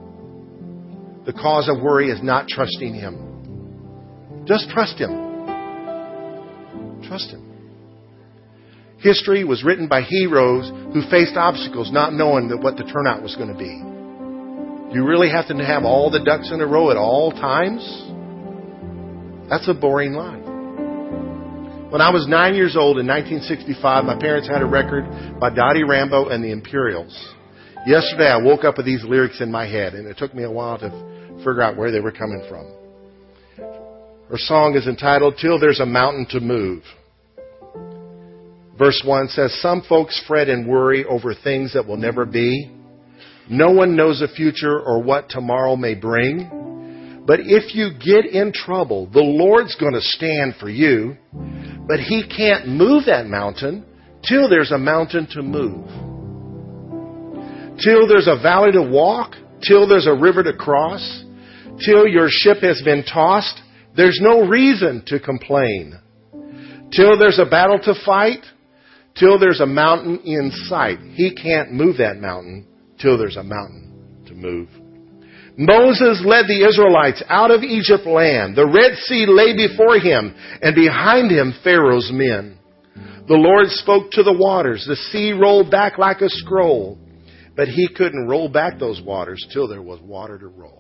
The 1.31 1.39
cause 1.39 1.69
of 1.69 1.81
worry 1.81 2.11
is 2.11 2.21
not 2.25 2.49
trusting 2.49 2.93
Him. 2.93 4.43
Just 4.49 4.69
trust 4.69 4.99
Him. 4.99 5.15
Trust 7.07 7.31
Him. 7.31 7.47
History 8.99 9.45
was 9.45 9.63
written 9.63 9.87
by 9.87 10.03
heroes 10.03 10.69
who 10.93 11.09
faced 11.09 11.37
obstacles 11.37 11.93
not 11.93 12.15
knowing 12.15 12.49
that 12.49 12.57
what 12.57 12.77
the 12.77 12.83
turnout 12.83 13.23
was 13.23 13.37
going 13.37 13.47
to 13.47 13.55
be. 13.57 13.79
You 14.93 15.07
really 15.07 15.31
have 15.31 15.47
to 15.47 15.55
have 15.55 15.85
all 15.85 16.11
the 16.11 16.19
ducks 16.19 16.51
in 16.51 16.61
a 16.61 16.67
row 16.67 16.91
at 16.91 16.97
all 16.97 17.31
times? 17.31 17.79
That's 19.49 19.69
a 19.69 19.75
boring 19.75 20.15
life. 20.15 20.43
When 21.93 22.01
I 22.01 22.11
was 22.11 22.27
nine 22.27 22.57
years 22.57 22.77
old 22.77 22.99
in 22.99 23.07
1965, 23.07 24.05
my 24.05 24.19
parents 24.19 24.49
had 24.49 24.63
a 24.63 24.67
record 24.67 25.39
by 25.39 25.51
Dottie 25.51 25.85
Rambo 25.85 26.31
and 26.31 26.43
the 26.43 26.51
Imperials. 26.51 27.15
Yesterday, 27.87 28.27
I 28.27 28.43
woke 28.43 28.65
up 28.65 28.79
with 28.79 28.87
these 28.87 29.05
lyrics 29.05 29.41
in 29.41 29.53
my 29.53 29.67
head, 29.67 29.95
and 29.95 30.09
it 30.09 30.19
took 30.19 30.35
me 30.35 30.43
a 30.43 30.51
while 30.51 30.77
to 30.81 31.20
figure 31.41 31.63
out 31.63 31.77
where 31.77 31.91
they 31.91 32.01
were 32.01 32.13
coming 32.13 32.45
from. 32.49 32.67
Her 34.31 34.39
song 34.39 34.77
is 34.77 34.87
entitled, 34.87 35.35
Till 35.41 35.59
There's 35.59 35.81
a 35.81 35.87
Mountain 35.87 36.27
to 36.31 36.41
Move. 36.41 36.85
Verse 38.79 39.03
1 39.05 39.29
says, 39.29 39.61
Some 39.61 39.83
folks 39.89 40.23
fret 40.27 40.49
and 40.49 40.67
worry 40.67 41.05
over 41.05 41.35
things 41.35 41.75
that 41.75 41.87
will 41.87 41.97
never 41.97 42.25
be. 42.25 42.71
No 43.49 43.73
one 43.73 43.97
knows 43.97 44.21
the 44.21 44.29
future 44.29 44.81
or 44.81 45.03
what 45.03 45.29
tomorrow 45.29 45.75
may 45.75 45.95
bring. 45.95 47.25
But 47.27 47.41
if 47.41 47.75
you 47.75 47.91
get 47.93 48.25
in 48.25 48.53
trouble, 48.53 49.07
the 49.07 49.21
Lord's 49.21 49.75
going 49.75 49.95
to 49.95 50.01
stand 50.01 50.55
for 50.61 50.69
you. 50.69 51.17
But 51.87 52.01
He 52.01 52.23
can't 52.27 52.69
move 52.69 53.07
that 53.07 53.27
mountain 53.27 53.85
till 54.27 54.49
there's 54.49 54.71
a 54.71 54.79
mountain 54.79 55.27
to 55.33 55.43
move. 55.43 55.87
Till 57.85 58.07
there's 58.07 58.29
a 58.29 58.41
valley 58.41 58.73
to 58.73 58.83
walk, 58.83 59.35
till 59.67 59.89
there's 59.89 60.07
a 60.07 60.15
river 60.15 60.43
to 60.43 60.53
cross, 60.53 61.25
till 61.85 62.07
your 62.07 62.29
ship 62.29 62.59
has 62.63 62.81
been 62.83 63.05
tossed, 63.05 63.61
there's 63.97 64.19
no 64.23 64.47
reason 64.47 65.03
to 65.07 65.19
complain. 65.19 65.99
Till 66.95 67.19
there's 67.19 67.39
a 67.39 67.49
battle 67.49 67.79
to 67.85 67.95
fight, 68.05 68.45
till 69.19 69.39
there's 69.39 69.61
a 69.61 69.67
mountain 69.67 70.21
in 70.25 70.51
sight. 70.69 70.99
He 71.15 71.35
can't 71.35 71.73
move 71.73 71.99
that 71.99 72.19
mountain 72.19 72.67
till 73.01 73.19
there's 73.19 73.37
a 73.37 73.43
mountain 73.43 74.25
to 74.27 74.35
move. 74.35 74.69
Moses 75.57 76.23
led 76.25 76.47
the 76.47 76.67
Israelites 76.67 77.23
out 77.29 77.51
of 77.51 77.63
Egypt 77.63 78.07
land. 78.07 78.57
The 78.57 78.67
Red 78.67 78.97
Sea 78.97 79.27
lay 79.29 79.55
before 79.55 79.99
him, 79.99 80.35
and 80.63 80.75
behind 80.75 81.31
him 81.31 81.53
Pharaoh's 81.63 82.11
men. 82.13 82.59
The 83.29 83.37
Lord 83.37 83.69
spoke 83.69 84.11
to 84.13 84.23
the 84.23 84.33
waters. 84.33 84.85
The 84.89 84.97
sea 84.97 85.33
rolled 85.33 85.71
back 85.71 85.99
like 85.99 86.21
a 86.21 86.31
scroll. 86.31 86.99
But 87.57 87.69
he 87.69 87.89
couldn't 87.95 88.27
roll 88.27 88.49
back 88.49 88.79
those 88.79 89.03
waters 89.03 89.45
till 89.53 89.69
there 89.69 89.83
was 89.83 90.01
water 90.01 90.39
to 90.39 90.47
roll. 90.47 90.80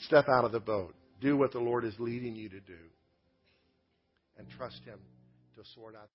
Step 0.00 0.28
out 0.28 0.44
of 0.44 0.52
the 0.52 0.60
boat. 0.60 0.94
Do 1.20 1.36
what 1.36 1.52
the 1.52 1.58
Lord 1.58 1.84
is 1.84 1.94
leading 1.98 2.36
you 2.36 2.48
to 2.48 2.60
do. 2.60 2.78
And 4.38 4.46
trust 4.56 4.80
Him 4.84 4.98
to 5.56 5.62
sort 5.74 5.94
out. 5.94 6.10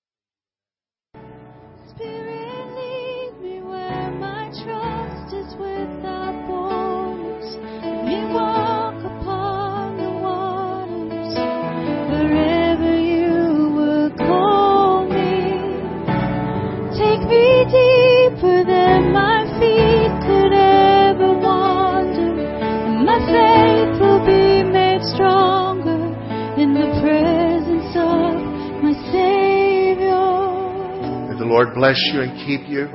Spirit, 1.90 2.74
lead 2.76 3.42
me 3.42 3.60
where 3.62 4.10
my 4.12 4.50
trust 4.64 5.34
is 5.34 5.54
without 5.58 6.46
borders. 6.46 7.56
Let 7.82 8.04
me 8.04 8.32
bless 31.92 32.14
you 32.14 32.22
and 32.24 32.32
keep 32.48 32.64
you. 32.72 32.88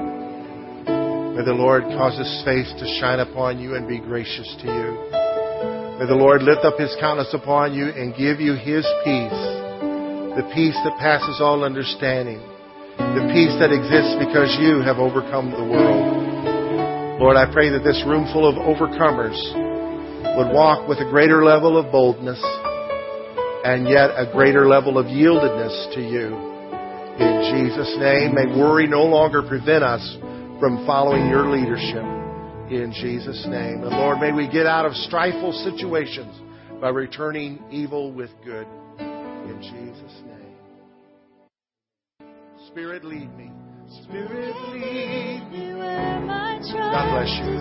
May 1.38 1.46
the 1.46 1.54
Lord 1.54 1.84
cause 1.94 2.18
His 2.18 2.42
face 2.42 2.66
to 2.82 2.86
shine 2.98 3.22
upon 3.22 3.60
you 3.62 3.76
and 3.76 3.88
be 3.88 4.02
gracious 4.02 4.50
to 4.58 4.66
you. 4.66 4.90
May 6.02 6.10
the 6.10 6.18
Lord 6.18 6.42
lift 6.42 6.66
up 6.66 6.82
His 6.82 6.90
countenance 7.00 7.30
upon 7.30 7.78
you 7.78 7.94
and 7.94 8.18
give 8.18 8.42
you 8.42 8.58
His 8.58 8.82
peace, 9.06 9.42
the 10.34 10.50
peace 10.50 10.74
that 10.82 10.98
passes 10.98 11.38
all 11.38 11.62
understanding, 11.62 12.42
the 12.98 13.30
peace 13.38 13.54
that 13.62 13.70
exists 13.70 14.18
because 14.18 14.50
you 14.58 14.82
have 14.82 14.98
overcome 14.98 15.54
the 15.54 15.62
world. 15.62 17.22
Lord, 17.22 17.38
I 17.38 17.46
pray 17.54 17.70
that 17.70 17.86
this 17.86 18.02
room 18.02 18.26
full 18.34 18.50
of 18.50 18.58
overcomers 18.58 19.38
would 20.42 20.50
walk 20.50 20.90
with 20.90 20.98
a 21.06 21.10
greater 21.14 21.46
level 21.46 21.78
of 21.78 21.94
boldness 21.94 22.42
and 23.62 23.86
yet 23.86 24.18
a 24.18 24.26
greater 24.34 24.66
level 24.66 24.98
of 24.98 25.06
yieldedness 25.06 25.94
to 25.94 26.02
you. 26.02 26.57
In 27.48 27.70
Jesus' 27.70 27.96
name, 28.00 28.36
may 28.36 28.46
worry 28.60 28.88
no 28.88 29.04
longer 29.04 29.42
prevent 29.42 29.84
us 29.84 30.18
from 30.60 30.86
following 30.86 31.28
your 31.30 31.50
leadership. 31.50 32.04
in 32.70 32.92
Jesus' 32.92 33.46
name. 33.48 33.82
And 33.84 33.92
Lord, 33.92 34.20
may 34.20 34.34
we 34.34 34.50
get 34.50 34.66
out 34.66 34.86
of 34.86 34.92
strifeful 34.92 35.54
situations 35.64 36.36
by 36.82 36.90
returning 36.90 37.64
evil 37.72 38.12
with 38.12 38.30
good 38.44 38.68
in 39.00 39.58
Jesus' 39.62 40.22
name. 40.26 40.58
Spirit, 42.68 43.06
lead 43.06 43.34
me. 43.38 43.50
Spirit, 44.04 44.54
lead 44.74 45.48
me. 45.50 45.74
where 45.74 46.20
my 46.22 46.58
trust 46.58 46.74
God 46.76 47.12
bless 47.14 47.30
you. 47.40 47.58